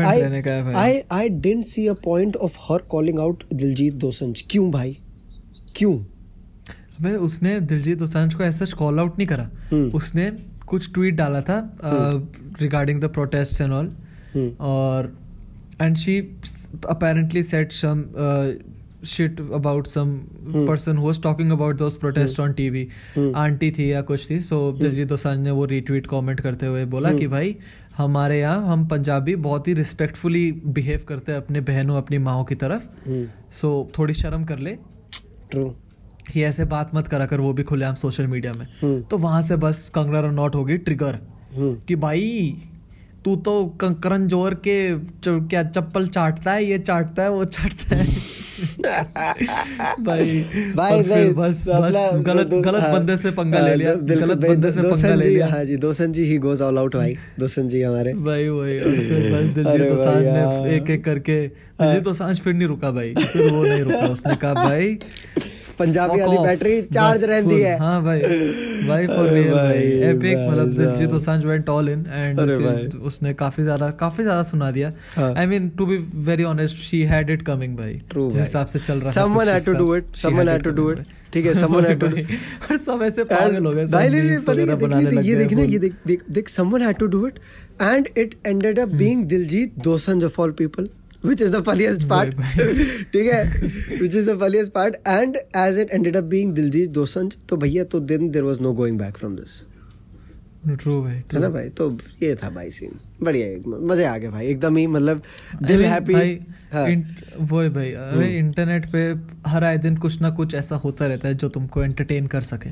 I 0.74 1.02
I 1.12 1.30
didn't 1.30 1.64
see 1.66 1.88
a 1.88 1.94
point 2.04 2.36
of 2.38 2.58
her 2.62 2.82
calling 2.92 3.20
out 3.20 3.44
Diljit 3.54 3.94
Dosanjh 3.96 4.44
क्यों 4.50 4.70
भाई? 4.72 4.98
क्यों? 5.76 5.98
अबे 7.00 7.16
उसने 7.26 7.60
दिलजीत 7.62 7.98
दोसांझ 7.98 8.34
को 8.34 8.44
ऐसा 8.44 8.66
कॉल 8.78 9.00
आउट 9.00 9.18
नहीं 9.18 9.28
करा। 9.28 9.50
हम्म। 9.72 9.92
उसने 9.98 10.30
कुछ 10.68 10.92
ट्वीट 10.94 11.14
डाला 11.16 11.42
था 11.42 11.58
regarding 12.62 13.02
the 13.02 13.06
protest 13.14 13.62
and 13.62 13.72
all. 13.74 13.92
और 14.62 15.16
and 15.82 15.96
she 15.98 16.18
apparently 16.90 17.44
said 17.44 17.72
some 17.72 18.04
shit 19.04 19.40
about 19.58 19.88
some 19.88 20.12
Hmm. 20.48 20.66
person 20.68 21.00
who 21.00 21.08
was 21.08 21.20
talking 21.20 21.52
about 21.56 21.78
those 21.82 21.96
protests 22.04 22.40
on 22.44 22.54
TV 22.60 22.84
Hmm. 23.18 23.36
Aunty 23.36 23.72
थी 23.72 23.92
या 23.92 24.02
कुछ 24.02 24.30
थी 24.30 24.40
सो 24.40 24.60
दिलजीत 24.72 25.08
दोसांझ 25.08 25.38
ने 25.40 25.52
वो 25.52 25.66
रीट्वीट 25.66 26.08
कमेंट 26.08 26.42
करते 26.42 26.66
हुए 26.66 26.86
बोला 26.86 27.10
Hmm. 27.10 27.20
कि 27.20 27.28
भाई 27.28 27.56
हमारे 27.98 28.40
यहाँ 28.40 28.68
हम 28.68 28.88
पंजाबी 28.88 29.36
बहुत 29.46 29.68
ही 29.68 29.74
रिस्पेक्टफुली 29.74 30.52
बिहेव 30.66 31.06
करते 31.08 31.32
हैं 31.32 31.40
अपने 31.40 31.62
बहनों 31.62 31.98
अपनी 31.98 32.18
माओ 32.18 32.44
की 32.44 32.56
तरफ़। 32.56 32.88
सो 33.52 33.92
थोड़ी 33.98 34.14
शर्म 34.14 34.44
कर 34.44 34.60
ले। 34.60 34.78
ट्रू 35.52 35.74
ये 36.36 36.44
ऐसे 36.46 36.66
बात 36.66 36.92
मत 36.96 37.08
करा 37.08 37.26
कर 37.26 37.40
वो 37.40 37.54
भी 37.54 37.64
खुलेआम 37.64 37.96
सोशल 37.96 38.28
मीडिया 38.28 38.54
में। 38.54 39.02
तो 39.04 39.18
वहाँ 39.18 39.42
से 39.42 39.56
बस 39.58 39.90
कंगना 39.96 40.20
रनौट 40.20 40.56
होगी 40.56 40.78
ट्रिगर 40.78 41.20
कि 41.88 41.96
भाई 41.96 42.56
तू 43.26 43.36
तो 43.36 43.54
करण 43.82 44.28
जोहर 44.28 44.54
के 44.68 44.76
क्या 45.28 45.64
चप्पल 45.64 46.08
चाटता 46.08 46.52
है 46.52 46.64
ये 46.66 46.78
चाटता 46.80 47.24
है 47.24 47.30
वो 47.32 47.44
चाटता 47.46 47.96
है। 47.96 48.06
भाई 48.54 50.44
भाई 50.76 51.00
नहीं, 51.02 51.34
बस 51.34 51.64
बस 51.68 51.94
गलत 52.26 52.54
गलत 52.66 52.82
हाँ, 52.82 52.92
बंदे 52.94 53.18
से 53.18 53.32
पंगा 53.32 53.60
हाँ, 53.60 53.68
ले 53.68 53.76
लिया 53.76 53.94
गलत 53.94 54.38
बंदे 54.38 54.72
से 54.72 54.82
पंगा 54.82 55.14
ले 55.16 55.30
लिया। 55.30 55.48
हाँ 55.48 55.64
जी 55.66 55.78
Dosanjh 55.78 56.12
ji 56.14 56.24
he 56.26 56.38
goes 56.46 56.62
all 56.62 56.78
out 56.78 56.96
भाई 56.96 57.18
दोसन 57.40 57.68
जी 57.70 57.82
हमारे। 57.82 58.14
भाई 58.14 58.48
वही 58.48 58.78
बस 58.80 59.54
दिलजीत 59.56 59.90
दोसांझ 59.90 60.26
ने 60.26 60.76
एक 60.76 60.90
एक 60.90 61.04
करके 61.06 61.40
दिलजीत 61.48 62.04
दोसांझ 62.04 62.40
फिर 62.40 62.54
नहीं 62.54 62.68
रुका 62.68 62.92
भाई 62.92 63.14
फिर 63.20 63.52
वो 63.52 63.64
नहीं 63.64 63.82
रुका 63.82 64.08
उसने 64.08 64.36
कहा 64.36 64.54
भाई 64.54 64.98
पंजाबी 65.80 66.22
वाली 66.22 66.38
बैटरी 66.38 66.82
चार्ज 66.82 67.24
रहती 67.24 67.60
है 67.62 67.78
हाँ 67.80 68.04
भाई 68.04 68.20
भाई 68.88 69.08
फॉर 69.08 69.30
रियल 69.30 69.54
भाई 69.54 69.78
एपिक 70.10 70.38
मतलब 70.50 70.74
Diljit 70.78 71.10
Dosanjh 71.10 71.46
went 71.46 71.70
all 71.70 71.90
in 71.90 72.06
and. 72.10 72.94
उसने 73.02 73.34
काफ़ी 73.34 73.64
ज़्यादा 73.64 73.90
काफ़ी 73.90 74.24
ज़्यादा 74.24 74.44
सुना 74.44 74.72
दिया। 74.72 74.92
I 75.38 75.46
mean 75.46 75.70
to 75.70 75.86
be 75.86 75.98
very 76.14 76.44
honest 76.44 76.78
she 76.78 77.04
had 77.04 77.30
it 77.30 77.42
coming 77.42 77.78
भाई 77.78 77.94
जिस 78.16 78.40
हिसाब 78.40 78.68
से 78.68 78.80
चल 78.80 79.00
रहा 79.00 79.10
है 79.10 79.16
it. 79.98 80.06
she 80.14 80.22
Someone 80.22 80.48
had 80.48 80.54
had 80.54 80.64
to 80.64 80.72
do 80.72 80.84
coming 80.84 80.94
it. 80.94 80.98
भाई। 80.98 81.22
ठीक 81.34 81.46
है, 81.46 81.54
to 81.54 81.68
भाई, 82.04 82.24
do- 82.24 82.72
और 82.72 82.78
सब 82.78 83.02
ऐसे 83.04 83.24
पागल 83.24 83.66
हो 83.66 83.72
गए 83.72 83.86
भाई 83.86 84.10
पता 84.40 84.98
है 84.98 85.26
ये 85.26 85.36
देखना 85.36 85.62
ये 85.62 85.80
देख 85.80 85.94
देख 86.08 86.50
had 86.82 87.00
to 87.00 87.08
do 87.08 87.22
it 87.28 87.40
and 87.92 88.10
it 88.24 88.36
ended 88.46 88.78
Hmm. 88.78 88.86
up 88.86 89.00
being 89.00 89.24
Diljit 89.28 89.80
दोsanjh 89.84 90.24
of 90.24 90.40
all 90.40 90.52
people 90.62 90.88
which 91.30 91.42
is 91.42 91.52
the 91.52 91.62
funniest 91.68 92.08
part. 92.14 92.32
ठीक 93.14 93.32
है? 93.34 94.00
which 94.02 94.16
is 94.22 94.26
the 94.30 94.38
funniest 94.46 94.74
part. 94.78 94.98
And 95.18 95.38
as 95.66 95.78
it 95.84 95.94
ended 96.00 96.18
up 96.22 96.30
being 96.34 96.54
Diljit 96.56 96.90
दोsanjh 96.94 97.36
तो 97.50 97.58
भैया 97.58 97.84
तो 97.84 98.00
then 98.08 98.32
there 98.32 98.46
was 98.50 98.62
no 98.68 98.74
going 98.82 98.98
back 99.04 99.22
from 99.24 99.38
this. 99.42 99.62
True 100.68 101.02
भाई 101.04 101.16
है 101.34 101.40
ना 101.40 101.50
भाई? 101.50 101.70
तो 101.70 101.90
ये 102.24 102.36
था 102.36 102.50
भाई 102.50 102.70
सीन 102.72 103.00
बढ़िया 103.24 103.78
मज़े 103.88 104.06
आ 104.06 104.18
गए 104.18 104.28
भाई। 104.28 104.48
एकदम 104.48 104.78
ही 104.78 104.86
मतलब 104.88 105.22
दिल 105.64 105.84
हैप्पी 105.86 106.14
भाई 106.14 106.40
हाँ। 106.74 106.86
वो 107.40 107.62
है 107.62 107.70
भाई 107.70 107.92
अरे 107.92 108.38
इंटरनेट 108.38 108.86
पे 108.92 109.02
हर 109.50 109.64
आए 109.64 109.78
दिन 109.78 109.98
कुछ 109.98 110.22
ना 110.22 110.30
कुछ 110.30 110.54
ऐसा 110.56 110.76
होता 110.76 111.08
रहता 111.08 111.28
है 111.28 111.34
जो 111.34 111.50
तुमको 111.50 111.84
एंटरटेन 111.84 112.28
कर 112.28 112.42
सके। 112.42 112.70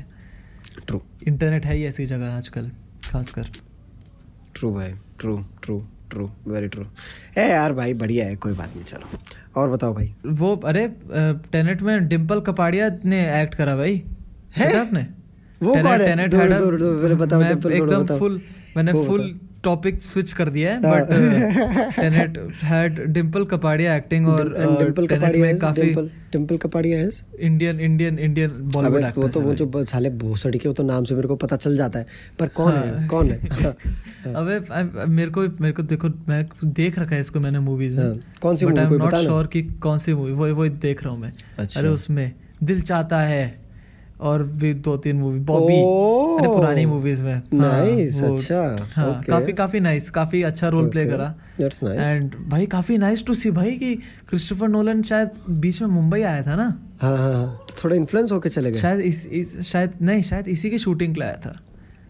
ट्रू 0.86 1.02
इंटरनेट 1.28 1.66
है 1.66 1.74
ही 1.76 1.84
ऐसी 1.84 2.06
जगह 2.06 2.36
आजकल 2.36 2.70
खासकर। 3.10 3.46
ट्रू 4.54 4.72
भाई 4.74 4.92
true 5.18 5.44
true 5.62 5.82
true 6.12 6.30
very 6.46 6.68
true 6.68 6.84
है 7.36 7.48
यार 7.50 7.72
भाई 7.72 7.94
बढ़िया 7.94 8.26
है 8.26 8.36
कोई 8.36 8.52
बात 8.52 8.74
नहीं 8.76 8.84
चलो। 8.84 9.18
और 9.56 9.70
बताओ 9.70 9.94
भाई। 9.94 10.14
वो 10.26 10.54
अरे 10.66 10.86
टेनेट 11.52 11.82
में 11.82 12.08
डिम्पल 12.08 12.40
कपाड़िया 12.40 12.90
ने 13.04 13.20
एक्ट 13.42 13.54
करा 13.54 13.76
भाई। 13.76 14.02
है? 14.56 14.76
आपने? 14.80 15.06
वो 15.62 15.74
कौन 15.74 15.86
है? 15.86 15.98
टेनेट 15.98 16.34
मैं 16.34 17.50
एकदम 17.72 18.06
फुल 18.18 18.40
मैंने 18.76 18.92
फुल 18.92 19.40
टॉपिक 19.64 20.02
स्विच 20.02 20.32
कर 20.32 20.48
दिया 20.48 20.72
है 20.72 20.80
but 20.80 21.08
Tenet 21.96 22.38
had 22.62 23.00
Dimple 23.12 23.44
Kapadia 23.44 23.96
acting 23.96 24.28
और 24.28 24.54
टेनेट 24.54 25.12
कपाड़िया 25.12 25.46
में 25.46 25.58
काफ़ी 25.58 25.92
डिम्पल 26.32 26.56
कपाड़िया 26.56 26.98
है 26.98 27.10
इंडियन 27.40 27.80
इंडियन 27.80 28.18
इंडियन 28.18 28.50
बॉलीवुड 28.74 29.02
अबे 29.02 29.20
वो 29.20 29.28
तो 29.28 29.40
वो 29.40 29.54
जो 29.54 29.84
साले 29.84 30.10
भोसड़ी 30.10 30.58
के 30.58 30.68
वो 30.68 30.74
तो 30.74 30.82
नाम 30.82 31.04
से 31.04 31.14
मेरे 31.14 31.28
को 31.28 31.36
पता 31.36 31.56
चल 31.56 31.76
जाता 31.76 31.98
है 31.98 32.06
पर 32.38 32.48
कौन 32.48 32.72
है? 32.72 32.98
हाँ। 32.98 33.08
कौन 33.08 33.30
है? 33.30 33.38
अबे 34.34 35.06
मेरे 35.06 35.30
को 35.30 35.40
मेरे 35.40 35.72
को 35.72 35.82
देखो 35.82 36.08
मैं 36.28 36.46
देख 36.64 36.98
रखा 36.98 37.14
है 37.14 37.20
इसको 37.20 37.40
मैंने 37.40 37.58
मूवीज़ 37.58 37.96
में 37.96 38.04
हाँ, 38.04 38.14
कौन 38.40 38.56
सी 38.56 38.66
but 38.66 38.78
I 38.78 38.84
am 38.84 38.94
not. 38.94 39.14
Sure 39.14 39.46
कि 39.46 39.62
कौन 39.62 39.98
सी 39.98 40.14
मूवी 40.14 40.32
वो 40.32 40.54
वो 40.54 40.68
देख 40.68 41.04
रहा 41.04 41.12
हूँ 41.12 41.20
मैं। 41.20 41.32
अच्छा। 41.58 41.80
अरे 41.80 41.88
उसमें 41.88 42.32
दिल 42.62 42.80
चाहता 42.82 43.20
है। 43.20 43.61
और 44.22 44.42
भी 44.62 44.72
दो 44.86 44.96
तीन 44.96 45.16
मूवी 45.16 45.40
बॉबी 45.40 45.78
अरे 46.38 46.48
पुरानी 46.48 46.84
मूवीज़ 46.86 47.22
में। 47.24 47.34
हाँ, 47.34 47.80
अच्छा, 48.30 48.60
हाँ. 48.94 49.22
काफ़ी 49.28 49.52
काफ़ी 49.52 49.80
नाइस 49.80 50.10
काफ़ी 50.10 50.42
अच्छा 50.42 50.68
रोल 50.68 50.88
प्ले 50.90 51.04
करा. 51.06 51.34
एंड 51.60 52.34
भाई 52.48 52.66
काफ़ी 52.66 52.98
नाइस 52.98 53.24
टू 53.26 53.34
सी 53.34 53.50
भाई 53.50 53.72
कि 53.78 53.94
क्रिस्टोफर 54.28 54.68
नोलन 54.68 55.02
शायद 55.02 55.30
बीच 55.50 55.82
में 55.82 55.88
मुंबई 55.88 56.22
आया 56.22 56.42
था 56.46 56.56
ना? 56.56 56.68
हाँ 57.02 57.16
हाँ 57.18 57.32
हाँ 57.34 57.46
तो 57.68 57.74
थोड़ा 57.84 57.96
इन्फ्लुएंस 57.96 58.32
होके 58.32 58.48
चले 58.48 58.70
गए। 58.70 58.80
शायद 58.80 59.00
इस, 59.00 59.26
इस 59.26 59.60
शायद 59.62 59.92
नहीं 60.02 60.22
शायद 60.22 60.48
इसी 60.48 60.70
की 60.70 60.78
शूटिंग 60.78 61.14
के 61.14 61.22
आया 61.22 61.40
था। 61.46 61.58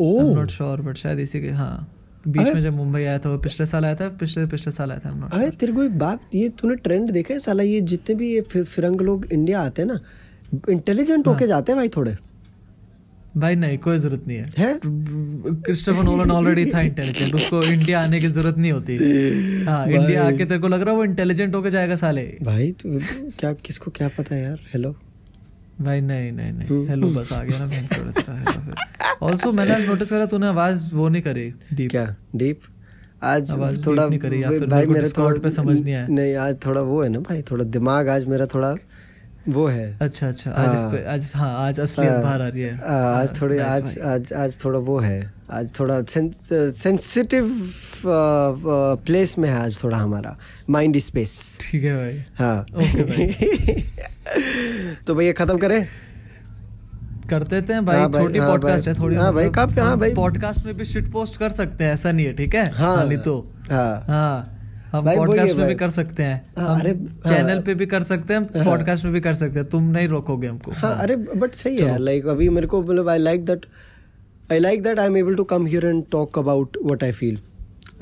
ओह 0.01 0.35
नॉट 0.35 0.51
श्योर 0.51 0.81
बट 0.81 0.97
शायद 0.97 1.19
इसी 1.21 1.41
के 1.41 1.51
हाँ 1.51 1.75
बीच 2.29 2.49
में 2.49 2.61
जब 2.61 2.75
मुंबई 2.77 3.01
आया 3.01 3.19
था 3.19 3.31
वो 3.31 3.39
पिछले 3.39 3.67
साल 3.67 3.85
आया 3.85 3.95
था 3.95 4.09
पिछले 4.19 4.47
पिछले 4.47 4.73
साल 4.73 4.91
आया 4.91 5.01
था 5.05 5.31
अरे 5.33 5.51
तेरे 5.51 5.73
को 5.73 5.83
एक 5.83 5.99
बात 5.99 6.35
ये 6.35 6.49
तूने 6.61 6.75
ट्रेंड 6.77 7.11
देखा 7.11 7.35
है 7.35 7.41
साला 7.41 7.63
ये 7.63 7.81
जितने 7.81 8.15
भी 8.15 8.33
ये 8.35 8.41
फिर, 8.41 8.65
फिरंग 8.65 9.01
लोग 9.01 9.27
इंडिया 9.33 9.61
आते 9.61 9.83
हैं 9.83 9.89
ना 9.89 9.99
इंटेलिजेंट 10.71 11.27
हाँ। 11.27 11.35
होके 11.35 11.47
जाते 11.47 11.73
हैं 11.73 11.77
भाई 11.79 11.89
थोड़े। 11.89 12.17
भाई 13.37 13.55
नहीं 13.57 13.77
कोई 13.79 13.99
ज़रूरत 13.99 14.25
नहीं 14.29 14.39
है। 14.39 14.47
है? 14.59 14.81
क्रिस्टोफर 14.87 16.03
नोलन 16.03 16.31
ऑलरेडी 16.31 16.65
था 16.71 16.81
इंटेलिजेंट 16.81 17.35
उसको 17.35 17.63
इंडिया 17.63 18.03
आने 18.03 18.21
की 18.21 18.29
ज़रूरत 18.29 18.59
नहीं 18.59 18.73
होती। 18.73 18.97
हाँ 19.65 19.87
इंडिया 19.89 20.25
आके 20.25 20.45
तेरे 20.45 20.59
को 20.61 20.69
लग 20.69 20.81
रहा 20.81 20.91
है 20.91 20.97
वो 20.97 21.05
इंटेलिजेंट 21.05 21.55
होके 21.55 21.71
जाएगा 21.71 21.97
साले। 21.97 22.23
भाई 22.43 22.71
तू 22.83 22.99
क्या 23.39 23.53
किसको 23.67 23.91
क्या 23.91 24.09
पता 24.19 24.35
है 24.35 24.43
यार? 24.43 24.59
हेलो 24.73 24.95
भाई 25.81 26.01
नहीं 26.01 26.33
नहीं 26.33 26.53
नहीं। 26.53 26.69
हम्म। 26.69 26.89
हेलो 26.89 27.07
बस 27.11 27.33
आ 27.33 27.43
गया 27.43 27.59
ना 27.59 27.67
मैं 27.67 27.87
छोड़ 27.87 28.07
देता 28.07 28.37
हेलो 28.39 29.27
ऑल्सो 29.27 29.53
मैंने 29.53 29.75
आज 29.75 29.87
नोटिस 29.87 30.11
करा 30.11 30.27
तूने 30.27 30.47
आवाज़ 30.47 30.95
वो 30.95 31.09
नहीं 31.09 31.23
करी 31.23 31.53
डीप 31.73 31.91
क्या? 31.91 32.05
डीप 32.37 32.61
आज 33.23 33.51
आवाज़ 33.51 33.85
थोड़ा 33.87 34.07
नहीं 34.07 34.19
करी 34.19 34.43
या 34.43 34.49
फिर 34.51 34.67
भाई 34.67 34.87
मेरे 34.87 35.09
थोड़ा 35.09 35.39
पे 35.43 35.51
समझ 35.51 35.81
नहीं 35.81 35.95
आया। 35.95 36.07
नहीं 36.09 36.35
आज 36.37 36.57
थोड़ा 36.67 36.81
वो 36.81 37.03
है 37.03 37.09
ना 37.09 37.19
भाई 37.21 37.43
थोड़ा 37.51 37.65
दिमाग 37.67 38.09
आज 38.09 38.27
मेरा 38.27 38.47
थोड़ा 38.55 38.75
वो 39.49 39.67
है। 39.67 39.99
अच्छा 40.03 40.29
अच्छा 40.29 40.51
आज 40.51 40.75
इस 40.75 40.81
हाँ। 40.81 40.91
पे 40.93 41.05
आज 41.13 41.33
हाँ 41.37 41.51
आज 41.69 41.81
असलियत 41.81 42.13
हाँ, 42.13 42.23
बाहर 42.23 42.43
आ 42.43 42.47
रही 42.49 42.63
है। 42.63 42.79
आ, 42.79 42.95
आज 42.95 43.29
हाँ, 43.29 43.39
थोड़ी 43.43 43.57
nice 43.57 43.65
आज 43.67 43.99
आज 43.99 44.33
आज 44.33 44.65
थोड़ा 44.65 44.79
वो 44.79 44.99
है। 44.99 45.33
आज 45.51 45.71
थोड़ा 45.81 46.01
सेंसिटिव 46.13 47.51
प्लेस 49.07 49.39
में 49.39 49.49
है 49.49 49.57
आज 49.65 49.83
थोड़ा 49.85 49.99
हमारा। 49.99 50.37
माइंड 50.71 50.99
स्पेस 50.99 51.59
ठीक 51.63 51.85
है 51.85 51.97
भाई। 51.97 52.23
हाँ। 52.39 52.61
ओके 52.63 53.81
तो 55.07 55.15
भैया 55.15 55.33
खत्म 55.33 55.59
करें। 55.59 55.87
करते 57.31 57.63
थे 57.63 57.81
भाई 57.81 57.99
हाँ 57.99 58.09
छोटी 58.13 58.39
हाँ 58.39 58.49
पॉडकास्ट 58.51 58.89
है 58.89 58.95
थोड़ी 58.95 59.17
हाँ 59.17 59.33
भाई, 59.35 59.49
काफी- 59.51 59.79
हाँ 59.79 59.99
भाई। 59.99 60.15
पॉडकास्ट 60.15 60.67
में 60.67 60.77
भी 60.77 60.85
शिट 60.85 61.11
पोस्ट 61.13 61.37
कर 61.37 61.51
सकते 61.51 61.85
हैं 61.85 61.93
ऐसा 61.95 62.13
नहीं 62.13 62.27
है 62.27 62.33
ठीक 62.33 62.55
है? 62.55 62.71
हाँ। 62.73 62.97
खाली 62.97 63.17
तो। 63.17 63.53
हाँ। 63.71 64.05
हाँ। 64.09 64.52
हम 64.93 65.09
है 65.09 65.17
पॉडकास्ट 65.17 65.57
में 65.57 65.67
भी 65.69 65.75
कर 65.75 65.91
सकते 65.91 66.23
हैं। 66.23 66.53
हाँ, 66.59 66.69
हम 66.69 66.81
अरे, 66.81 66.91
हाँ। 66.91 67.35
चैनल 67.35 67.61
पे 67.61 67.75
भी 67.75 67.87
कर 67.87 68.03
सकते 68.03 68.35
हैं 68.35 68.41
हाँ। 68.41 68.65
पॉडकास्ट 68.65 69.05
में 69.05 69.13
भी 69.13 69.21
कर 69.21 69.35
सकते 69.35 69.59
हैं। 69.59 69.69
तुम 69.69 69.83
नहीं 69.83 70.09
रोकोगे 70.09 70.49
हमको। 70.49 70.73
हाँ 70.73 70.95
अरे 70.97 71.17
बट 71.17 71.55
सही 71.55 71.77
है 71.77 71.99
लाइक 71.99 72.27
अभी 72.27 72.49
मेरे 72.49 72.67
को 72.67 72.83
मतलब 72.83 73.09
I 73.09 73.19
like 73.19 73.45
that 73.45 73.67
I 74.53 74.59
like 74.59 74.83
that 74.83 74.99
I 74.99 75.07
am 75.07 75.17
able 75.17 75.35
to 75.35 75.45
come 75.45 75.67
here 75.67 75.87
and 75.87 76.05
talk 76.13 76.39
about 76.39 76.77
what 76.85 77.05
I 77.05 77.13
feel 77.13 77.39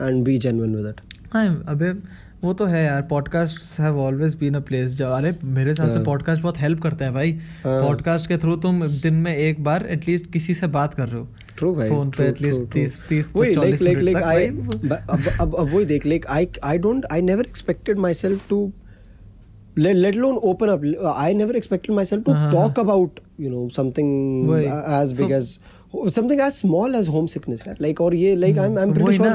and 0.01 0.25
be 0.25 0.39
genuine 0.39 0.77
with 0.77 0.87
it 0.87 1.01
हाँ 1.33 1.65
अबे 1.69 1.93
वो 2.45 2.53
तो 2.55 2.65
है 2.65 2.85
यार 2.85 3.03
podcast 3.03 3.81
have 3.81 3.99
always 3.99 4.35
been 4.35 4.55
a 4.55 4.61
place 4.61 4.93
जो 4.93 5.09
अरे 5.09 5.35
मेरे 5.45 5.71
हिसाब 5.71 5.89
से 5.89 5.95
हाँ। 5.95 6.05
पॉडकास्ट 6.05 6.43
बहुत 6.43 6.61
हेल्प 6.61 6.81
करते 6.81 7.05
हैं 7.05 7.15
भाई। 7.15 7.33
हाँ। 7.65 7.83
पॉडकास्ट 7.83 8.27
के 8.27 8.37
थ्रू 8.37 8.57
तुम 8.57 8.87
दिन 8.87 9.15
में 9.15 9.37
एक 9.37 9.65
बार 9.65 9.87
एटलीस्ट 9.87 10.31
किसी 10.33 10.55
से 10.55 10.67
बात 10.67 10.95
कर 10.95 11.09
रहे 11.09 11.21
हो। 11.21 11.29
ट्रू 11.61 11.73
भाई 11.75 11.89
फ़ोन 11.89 12.11
पे 12.17 12.27
एटलीस्ट 12.29 12.59
true, 12.59 12.67
true. 12.67 12.75
तीस 12.75 12.99
तीस 13.09 13.33
वही 13.37 13.55
लाइक 13.55 13.83
लाइक 13.83 13.99
लाइक 14.09 14.17
आई 14.17 14.47
अब 14.47 15.31
अब 15.41 15.55
अब 15.55 15.75
वही 15.75 15.85
देख 15.95 16.07
like 16.07 16.27
I 16.37 16.49
I 16.73 16.79
don't 16.89 17.07
I 17.13 17.23
never 17.33 17.47
expected 17.55 17.99
myself 18.27 18.49
to 18.51 18.61
let, 19.83 20.15
alone 20.15 20.39
open 20.49 20.71
up 20.71 20.83
i 21.11 21.27
never 21.41 21.55
expected 21.59 21.93
myself 21.99 22.25
to 22.25 22.33
Uh-huh. 22.33 22.49
talk 22.55 22.79
about 22.83 23.21
you 23.45 23.51
know 23.53 23.61
something 23.77 24.09
uh, 24.57 24.81
as 24.97 25.13
big 25.21 25.31
So- 25.31 25.37
as 25.37 25.53
something 26.17 26.41
as 26.41 26.57
small 26.57 26.95
as 26.97 27.09
homesickness 27.09 27.63
right? 27.67 27.81
like 27.85 28.01
or 28.01 28.09
yeah 28.15 28.35
like 28.43 28.59
I'm 28.65 28.77
I'm 28.79 28.93
pretty 28.97 29.17
sure 29.17 29.31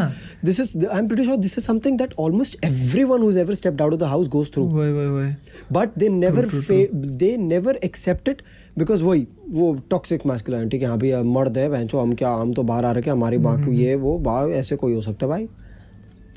this 0.49 0.59
is 0.59 0.69
I'm 0.97 1.07
pretty 1.09 1.25
sure 1.25 1.35
this 1.45 1.57
is 1.61 1.65
something 1.69 1.97
that 2.01 2.13
almost 2.25 2.55
everyone 2.63 3.25
who's 3.25 3.39
ever 3.43 3.57
stepped 3.61 3.81
out 3.81 3.95
of 3.97 3.99
the 4.03 4.11
house 4.13 4.29
goes 4.35 4.51
through 4.53 4.67
वही 4.75 4.91
वही 4.91 5.09
वही 5.15 5.33
but 5.79 5.97
they 6.03 6.09
never 6.19 6.45
true, 6.45 6.61
true, 6.61 6.61
fa- 6.69 7.09
they 7.23 7.31
never 7.49 7.75
accept 7.89 8.31
it 8.33 8.41
because 8.79 9.01
वही 9.01 9.27
वो 9.59 9.73
toxic 9.89 10.25
masculinity 10.25 10.79
कि 10.79 10.85
हाँ 10.85 10.97
भी 10.97 11.13
मर्द 11.33 11.57
है 11.57 11.69
बहन 11.69 11.87
हम 11.95 12.13
क्या 12.23 12.29
हम 12.43 12.53
तो 12.53 12.63
बाहर 12.63 12.85
आ 12.85 12.91
रखे 12.91 13.09
हैं, 13.09 13.17
हमारी 13.17 13.37
बाकी 13.37 13.63
हम्म, 13.63 13.73
ये 13.73 13.95
वो 13.95 14.17
बाहर 14.29 14.49
ऐसे 14.63 14.75
कोई 14.75 14.93
हो 14.93 15.01
सकता 15.01 15.25
है 15.25 15.29
भाई 15.29 15.47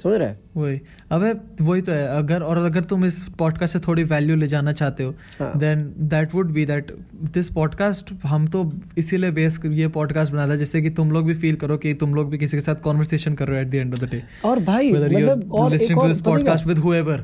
समझ 0.02 0.14
रहे 0.14 0.34
वही। 0.56 0.80
अबे 1.10 1.64
वही 1.64 1.82
तो 1.82 1.92
है। 1.92 2.18
अगर 2.18 2.42
और 2.42 2.58
अगर 2.58 2.84
तुम 2.84 3.04
इस 3.04 3.26
पॉडकास्ट 3.38 3.72
से 3.72 3.78
थोड़ी 3.78 4.04
वैल्यू 4.04 4.36
ले 4.36 4.46
जाना 4.46 4.72
चाहते 4.72 5.02
हो। 5.02 5.14
Then 5.42 5.94
that 5.98 6.34
would 6.34 6.52
be 6.52 6.66
that 6.66 6.96
this 7.34 7.48
podcast 7.48 8.12
हम 8.24 8.46
तो 8.46 8.72
इसीलिए 8.98 9.30
बेस 9.30 9.60
ये 9.66 9.88
पॉडकास्ट 9.88 10.56
जिससे 10.56 10.82
कि 10.82 10.90
तुम 10.90 11.10
लोग 11.10 11.26
भी 11.26 11.34
फील 11.34 11.54
करो 11.54 11.76
कि 11.76 11.94
तुम 11.94 12.14
लोग 12.14 12.30
भी 12.30 12.38
किसी 12.38 12.56
के 12.56 12.60
साथ 12.60 12.74
कॉन्वर्सेशन 12.74 13.34
कर 13.34 13.48
रहे 13.48 13.56
हो 13.56 13.62
at 13.62 13.70
the 13.70 13.74
end 13.74 13.94
of 13.94 14.00
the 14.00 14.04
day 14.04 14.22
और 14.44 14.60
भाई 14.60 14.92
मतलब 14.92 15.52
और 15.52 15.74
एक 15.74 15.98
और 15.98 16.14
with 16.14 16.78
whoever 16.78 17.20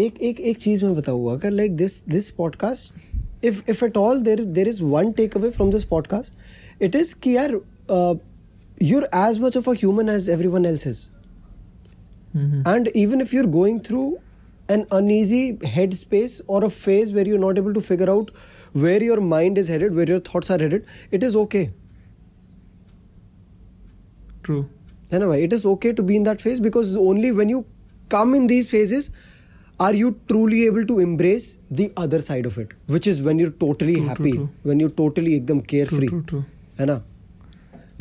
एक 0.00 0.18
एक 0.22 0.40
एक 0.40 0.58
चीज़ 0.58 0.84
मैं 0.84 0.96
बताऊँ 0.96 1.32
अगर 1.32 1.50
like 1.50 1.76
this 1.76 2.06
this 2.08 2.30
podcast 2.30 2.94
if 3.44 3.70
if 3.70 3.84
at 3.84 3.96
all 3.96 4.22
there 4.22 4.44
there 4.44 4.68
is 4.68 4.82
one 4.82 5.12
take 5.12 5.36
away 5.36 5.50
from 5.50 5.70
this 5.70 5.84
podcast 5.84 6.34
it 6.82 6.94
is 6.94 7.14
कि 7.22 7.36
यार 7.36 7.60
you're 8.80 9.06
as 9.14 9.38
much 9.38 9.56
of 9.56 9.66
a 9.68 9.74
human 9.74 10.08
as 10.08 10.28
everyone 10.28 10.66
else 10.66 10.86
is 10.86 11.15
Mm-hmm. 12.36 12.62
And 12.66 12.88
even 12.94 13.20
if 13.20 13.32
you're 13.32 13.52
going 13.56 13.80
through 13.80 14.20
an 14.68 14.86
uneasy 14.90 15.54
headspace 15.54 16.40
or 16.46 16.64
a 16.64 16.70
phase 16.70 17.12
where 17.12 17.26
you're 17.26 17.38
not 17.38 17.58
able 17.58 17.74
to 17.74 17.80
figure 17.80 18.10
out 18.10 18.30
where 18.72 19.02
your 19.02 19.20
mind 19.20 19.58
is 19.58 19.68
headed, 19.68 19.94
where 19.94 20.06
your 20.06 20.20
thoughts 20.20 20.50
are 20.50 20.58
headed, 20.58 20.86
it 21.10 21.22
is 21.22 21.36
okay. 21.36 21.70
True. 24.42 24.68
Anyway, 25.10 25.42
it 25.44 25.52
is 25.52 25.64
okay 25.64 25.92
to 25.92 26.02
be 26.02 26.16
in 26.16 26.24
that 26.24 26.40
phase 26.40 26.60
because 26.60 26.96
only 26.96 27.32
when 27.32 27.48
you 27.48 27.64
come 28.08 28.34
in 28.34 28.46
these 28.46 28.68
phases 28.70 29.10
are 29.78 29.94
you 29.94 30.18
truly 30.28 30.66
able 30.66 30.84
to 30.86 30.98
embrace 30.98 31.58
the 31.70 31.92
other 31.96 32.20
side 32.20 32.46
of 32.46 32.58
it, 32.58 32.72
which 32.86 33.06
is 33.06 33.22
when 33.22 33.38
you're 33.38 33.50
totally 33.50 33.96
true, 33.96 34.06
happy, 34.06 34.32
true, 34.32 34.32
true. 34.32 34.50
when 34.62 34.80
you're 34.80 34.90
totally 34.90 35.40
ekdam 35.40 35.66
carefree. 35.66 36.08
True, 36.08 36.22
true, 36.22 36.44
true. 36.78 37.02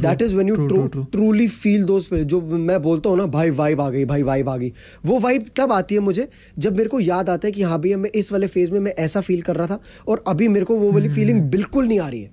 That 0.02 0.22
is 0.22 0.36
when 0.36 0.48
you. 0.50 0.88
Truly 0.88 1.48
feel 1.48 1.84
those 1.84 2.10
जो 2.14 2.42
मैं 2.42 2.82
बोलता 2.82 3.10
हूँ 3.10 3.18
ना 3.18 3.26
भाई 3.36 3.50
vibe 3.50 3.82
आ 3.82 3.90
गई 3.90 4.06
भाई 4.06 4.24
vibe 4.24 4.50
आ 4.50 4.56
गई। 4.58 4.72
वो 5.06 5.20
वाइब 5.20 5.46
तब 5.56 5.72
आती 5.72 5.96
है 5.96 6.02
मुझे 6.02 6.28
जब 6.58 6.78
मेरे 6.78 6.90
को 6.90 7.00
याद 7.00 7.30
आता 7.30 7.48
है 7.48 7.52
कि 7.52 7.62
हाँ 7.62 7.80
भैया 7.82 7.98
मैं 7.98 8.10
इस 8.16 8.32
वाले 8.32 8.48
फ़ेज़ 8.48 8.72
में 8.72 8.80
मैं 8.80 8.94
ऐसा 9.00 9.22
फील 9.22 9.42
कर 9.42 9.56
रहा 9.56 9.68
था 9.68 9.80
और 10.08 10.24
अभी 10.28 10.48
मेरे 10.48 10.66
को 10.66 10.78
वो 10.78 10.92
वाली। 10.92 11.10
फीलिंग 11.10 11.42
बिल्कुल 11.52 11.88
नहीं 11.88 12.00
आ 12.00 12.08
रही 12.10 12.22
है। 12.22 12.32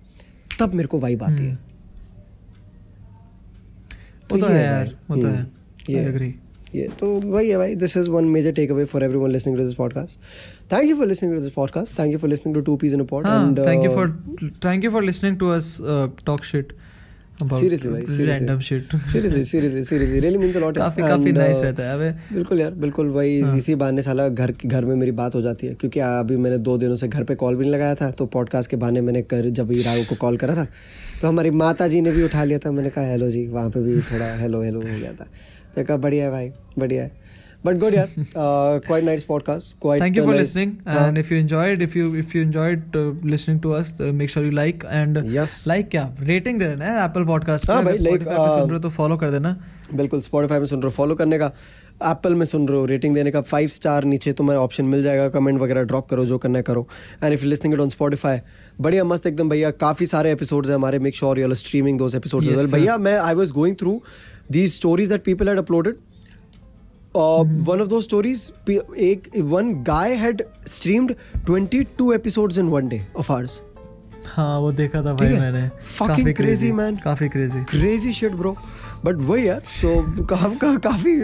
तब 0.61 0.75
मेरे 0.75 0.87
को 0.87 0.99
वाइब 0.99 1.23
आती 1.23 1.45
है। 1.45 1.59
तो 4.31 4.37
ये 4.37 4.49
है 4.49 4.65
यार 4.65 4.95
वो 5.11 5.17
तो 5.17 5.27
है। 5.27 5.47
ये 5.91 6.01
एग्री 6.01 6.35
ये 6.75 6.87
तो 7.01 7.07
वही 7.21 7.49
है 7.49 7.57
भाई 7.57 7.75
this 7.75 7.97
is 7.97 8.09
one 8.11 8.25
major 8.25 8.53
take 8.53 8.71
away 8.71 8.85
for 8.85 9.03
everyone 9.05 9.31
listening 9.31 9.57
to 9.59 9.65
this 9.65 9.75
podcast 9.75 10.19
thank 10.73 10.89
you 10.91 10.97
for 10.97 11.07
listening 11.07 11.35
to 11.35 11.41
this 11.43 11.51
podcast 11.53 11.99
thank 11.99 12.13
you 12.13 12.19
for 12.19 12.31
listening 12.31 12.55
to 12.57 12.61
to 12.61 12.77
Peace 12.77 12.93
in 12.93 13.01
a 13.01 13.05
Pod 13.05 13.27
and 13.27 13.59
thank 13.59 13.85
you 13.85 13.91
for 13.91 14.11
thank 14.65 14.85
you 14.85 14.91
for 14.91 15.03
listening 15.03 15.39
to 15.39 15.49
us 15.49 15.77
talk 16.27 16.45
shit 16.45 16.73
about 17.43 17.51
भाई, 17.53 17.61
seriously. 17.63 18.27
random 18.29 18.61
seriously 18.63 19.45
seriously 19.45 19.85
seriously 19.85 20.21
really 20.21 20.39
means 20.39 20.57
a 20.57 20.61
lot 20.61 20.79
काफ़ी 20.79 21.03
काफ़ी 21.03 21.33
nice 21.33 21.63
रहता 21.63 21.83
है 21.83 21.95
अबे। 21.95 22.11
बिल्कुल 22.35 22.61
यार 22.61 22.75
बिल्कुल 22.85 23.09
वही 23.11 23.41
हाँ। 23.41 23.57
इसी 23.57 23.75
बहाने 23.75 24.03
साला 24.03 24.29
घर 24.29 24.53
घर 24.67 24.85
में 24.85 24.95
मेरी 24.97 25.13
बात 25.13 25.35
हो 25.35 25.43
जाती 25.43 25.67
है 25.67 25.75
क्योंकि 25.75 26.01
अभी 26.01 26.37
मैंने 26.37 26.59
दो 26.59 26.77
दिनों 26.79 26.97
से 26.97 27.09
घर 27.09 27.25
पे 27.25 27.35
कॉल 27.35 27.57
भी 27.57 27.65
नहीं 27.65 27.73
लगाया 27.75 27.95
था 27.95 28.11
तो 28.11 28.27
पॉडकास्ट 28.35 28.71
के 28.71 28.77
बहाने 28.77 29.01
मैंने 29.01 29.23
कर 29.23 29.49
जब 29.51 29.73
राघव 29.87 30.05
को 30.05 30.17
कॉल 30.17 30.37
करा 30.37 30.55
था 30.57 30.67
तो 31.21 31.29
हमारी 31.29 31.51
माता 31.63 31.89
जी 31.89 32.01
ने 32.01 32.13
भी 32.13 32.23
उठा 32.23 32.45
लिया 32.45 32.59
था 32.59 32.71
मैंने 32.71 32.91
कहा 32.91 33.05
हेलो 33.07 33.31
जी 33.31 33.47
वहाँ 33.49 33.71
पे 33.71 33.81
भी 33.81 34.01
थोड़ा 34.13 34.35
हेलो 34.37 34.63
हेलो 34.63 34.81
हो 34.81 34.99
गया 34.99 35.13
था। 35.13 35.27
तो 35.75 35.85
कहा 35.85 35.97
बढ़िया 35.97 36.25
है 36.25 36.31
भाई 36.31 36.51
बढ़िया 36.79 37.03
है। 37.03 37.22
बट 37.65 37.79
गुड 37.79 37.95
यार 37.95 38.09
quite 38.87 39.05
nice 39.05 39.25
podcast 39.25 39.77
quite 39.83 40.03
Thank 40.03 40.17
you 40.19 40.25
for 40.27 40.35
nice, 40.35 40.43
listening, 40.43 40.71
हाँ। 40.87 41.09
and 41.09 41.21
if 41.21 41.29
you 41.33 41.39
enjoyed, 41.43 41.85
if 41.87 41.93
you 41.99 42.07
if 42.23 42.33
you 42.37 42.43
enjoyed 42.47 42.97
uh, 43.01 43.03
listening 43.33 43.61
to 43.67 43.75
us, 43.79 43.93
uh, 44.01 44.09
make 44.21 44.33
sure 44.35 44.45
you 44.47 44.55
like 44.59 44.87
and 45.01 45.21
Yes. 45.37 45.55
like 45.73 45.91
क्या 45.91 46.05
rating 46.17 46.59
दे 46.59 46.67
देना 46.67 46.97
Apple 47.07 47.29
Podcast 47.29 47.67
पे। 47.67 47.73
हाँ 47.73 47.85
भाई, 47.85 47.99
like, 47.99 48.09
Spotify 48.09 48.39
पे 48.39 48.51
सुन 48.51 48.63
uh, 48.63 48.71
रहे 48.71 48.77
हो 48.77 48.79
तो 48.79 48.91
follow 48.91 49.21
कर 49.21 49.31
देना। 49.31 49.57
बिल्कुल 49.95 50.21
स्पॉटिफाई 50.21 50.59
में 50.59 50.67
सुन 50.67 50.79
रहे 50.79 50.87
हो 50.87 50.95
फॉलो 50.97 51.15
करने 51.15 51.39
का। 51.39 51.47
एप्पल 52.11 52.35
में 52.35 52.45
सुन 52.47 52.69
रहे 52.69 52.79
हो 52.79 52.85
रेटिंग 52.85 53.15
देने 53.15 53.31
का 53.31 53.41
फाइव 53.41 53.69
स्टार 53.69 54.05
नीचे 54.05 54.33
तुम्हें 54.33 54.57
ऑप्शन 54.59 54.85
मिल 54.85 55.03
जाएगा। 55.03 55.29
कमेंट 55.29 55.61
वगैरह 55.61 55.83
ड्रॉप 55.83 56.09
करो 56.09 56.25
जो 56.27 56.39
करना 56.39 56.59
है 56.59 56.63
करो। 56.63 56.87
And 57.25 57.33
if 57.33 57.45
listening 57.45 57.75
it 57.75 57.81
on 57.81 57.89
Spotify 57.89 58.39
बढ़िया 58.81 59.05
मस्त 59.05 59.27
एकदम 59.27 59.49
भैया। 59.49 59.71
काफ़ी 59.71 60.07
सारे 60.07 60.33
एपिसोड्स 60.33 60.69
हैं 60.69 60.77
हमारे 60.77 60.99
make 60.99 61.17
sure 61.17 61.41
you 61.41 61.55
streaming 61.55 61.99
those 61.99 62.15
episodes 62.15 62.73
भैया 62.75 62.97
मैं 62.99 63.17
I 63.19 63.35
was 63.35 63.51
going 63.51 63.77
through 63.81 64.01
these 64.53 64.73
stories 64.75 65.09
that 65.09 65.25
people 65.25 65.49
had 65.49 65.59
uploaded 65.59 66.12
one 67.17 67.81
of 67.81 67.89
those 67.89 68.01
stories 68.01 68.53
एक 68.71 69.29
one 69.37 69.73
guy 69.83 70.15
had 70.15 70.43
streamed 70.67 71.15
22 71.51 72.13
episodes 72.15 72.59
in 72.59 72.69
one 72.69 72.89
day 72.89 73.03
of 73.17 73.33
ours 73.33 73.61
हाँ 74.27 74.59
वो 74.61 74.73
देखा 74.73 75.03
था 75.03 75.13
भाई 75.15 75.29
है? 75.29 75.41
मैंने 75.41 75.69
Fucking 75.69 76.09
काफ़ी 76.09 76.33
crazy, 76.33 76.73
man. 76.79 77.03
काफ़ी 77.05 77.29
crazy 77.29 77.63
crazy 77.71 78.13
shit 78.19 78.37
bro 78.43 78.55
but 79.07 79.23
वही 79.29 79.49
यार 79.49 79.61
so 79.61 79.95
का, 80.31 80.37
का, 80.55 80.77
काफ़ी 80.79 81.17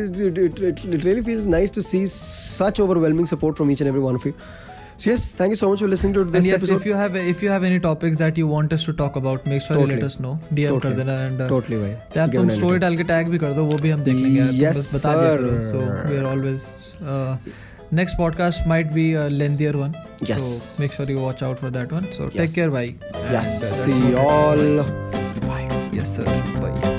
it 0.71 1.05
really 1.05 1.23
feels 1.29 1.47
nice 1.47 1.75
to 1.79 1.85
see 1.91 2.05
such 2.15 2.81
overwhelming 2.87 3.31
support 3.35 3.61
from 3.61 3.71
each 3.71 3.81
and 3.81 3.91
every 3.93 4.05
one 4.09 4.19
of 4.21 4.27
you 4.27 4.35
so 4.98 5.10
yes 5.10 5.24
thank 5.38 5.54
you 5.56 5.60
so 5.60 5.70
much 5.70 5.82
for 5.84 5.88
listening 5.92 6.14
to 6.16 6.24
this 6.26 6.36
and 6.40 6.50
yes, 6.50 6.58
episode 6.62 6.82
if 6.82 6.86
you 6.90 6.98
have 7.02 7.16
if 7.22 7.42
you 7.46 7.50
have 7.54 7.64
any 7.70 7.80
topics 7.86 8.18
that 8.24 8.38
you 8.42 8.48
want 8.54 8.74
us 8.78 8.84
to 8.90 8.94
talk 9.02 9.16
about, 9.22 9.48
make 9.54 9.62
sure 9.68 9.78
you 9.78 9.86
Totally. 9.86 10.02
let 10.02 10.06
us 10.10 10.18
know. 10.26 10.34
DM 10.60 10.80
कर 10.80 10.90
Totally. 10.90 10.96
देना 11.02 11.16
and 11.28 11.42
uh, 11.46 11.50
totally 11.54 11.80
भाई 11.84 11.92
यार 11.92 12.28
Given 12.28 12.36
तुम 12.36 12.44
anything. 12.44 12.58
Story 12.60 12.80
डाल 12.86 12.98
के 12.98 13.04
tag 13.14 13.28
भी 13.30 13.38
कर 13.46 13.54
दो 13.60 13.66
वो 13.72 13.78
भी 13.86 13.90
हम 13.90 14.04
देख 14.10 14.16
लेंगे 14.16 14.40
यार 14.40 14.52
तुम 14.52 14.62
Yes, 14.64 14.78
बस 14.78 14.96
बता 14.96 15.14
दिया 15.22 15.36
करो 15.36 15.50
sir. 15.50 15.72
So 15.72 16.10
we 16.12 16.18
are 16.18 16.24
always 16.34 16.66
next 18.00 18.18
podcast 18.18 18.68
might 18.68 18.92
be 18.94 19.12
a 19.14 19.28
lengthier 19.28 19.76
one 19.76 19.92
Yes. 20.32 20.40
So 20.40 20.82
make 20.84 20.92
sure 20.92 21.12
you 21.12 21.20
watch 21.20 21.44
out 21.44 21.60
for 21.62 21.70
that 21.78 21.94
one 21.94 22.12
so 22.18 22.28
take 22.28 22.42
Yes. 22.42 22.56
Care 22.56 22.70
भाई 22.70 22.96
yes 23.36 23.56
see 23.70 24.02
you 24.10 24.28
all 24.28 24.68
yes 26.00 26.16
sir 26.16 26.30
bye 26.60 26.97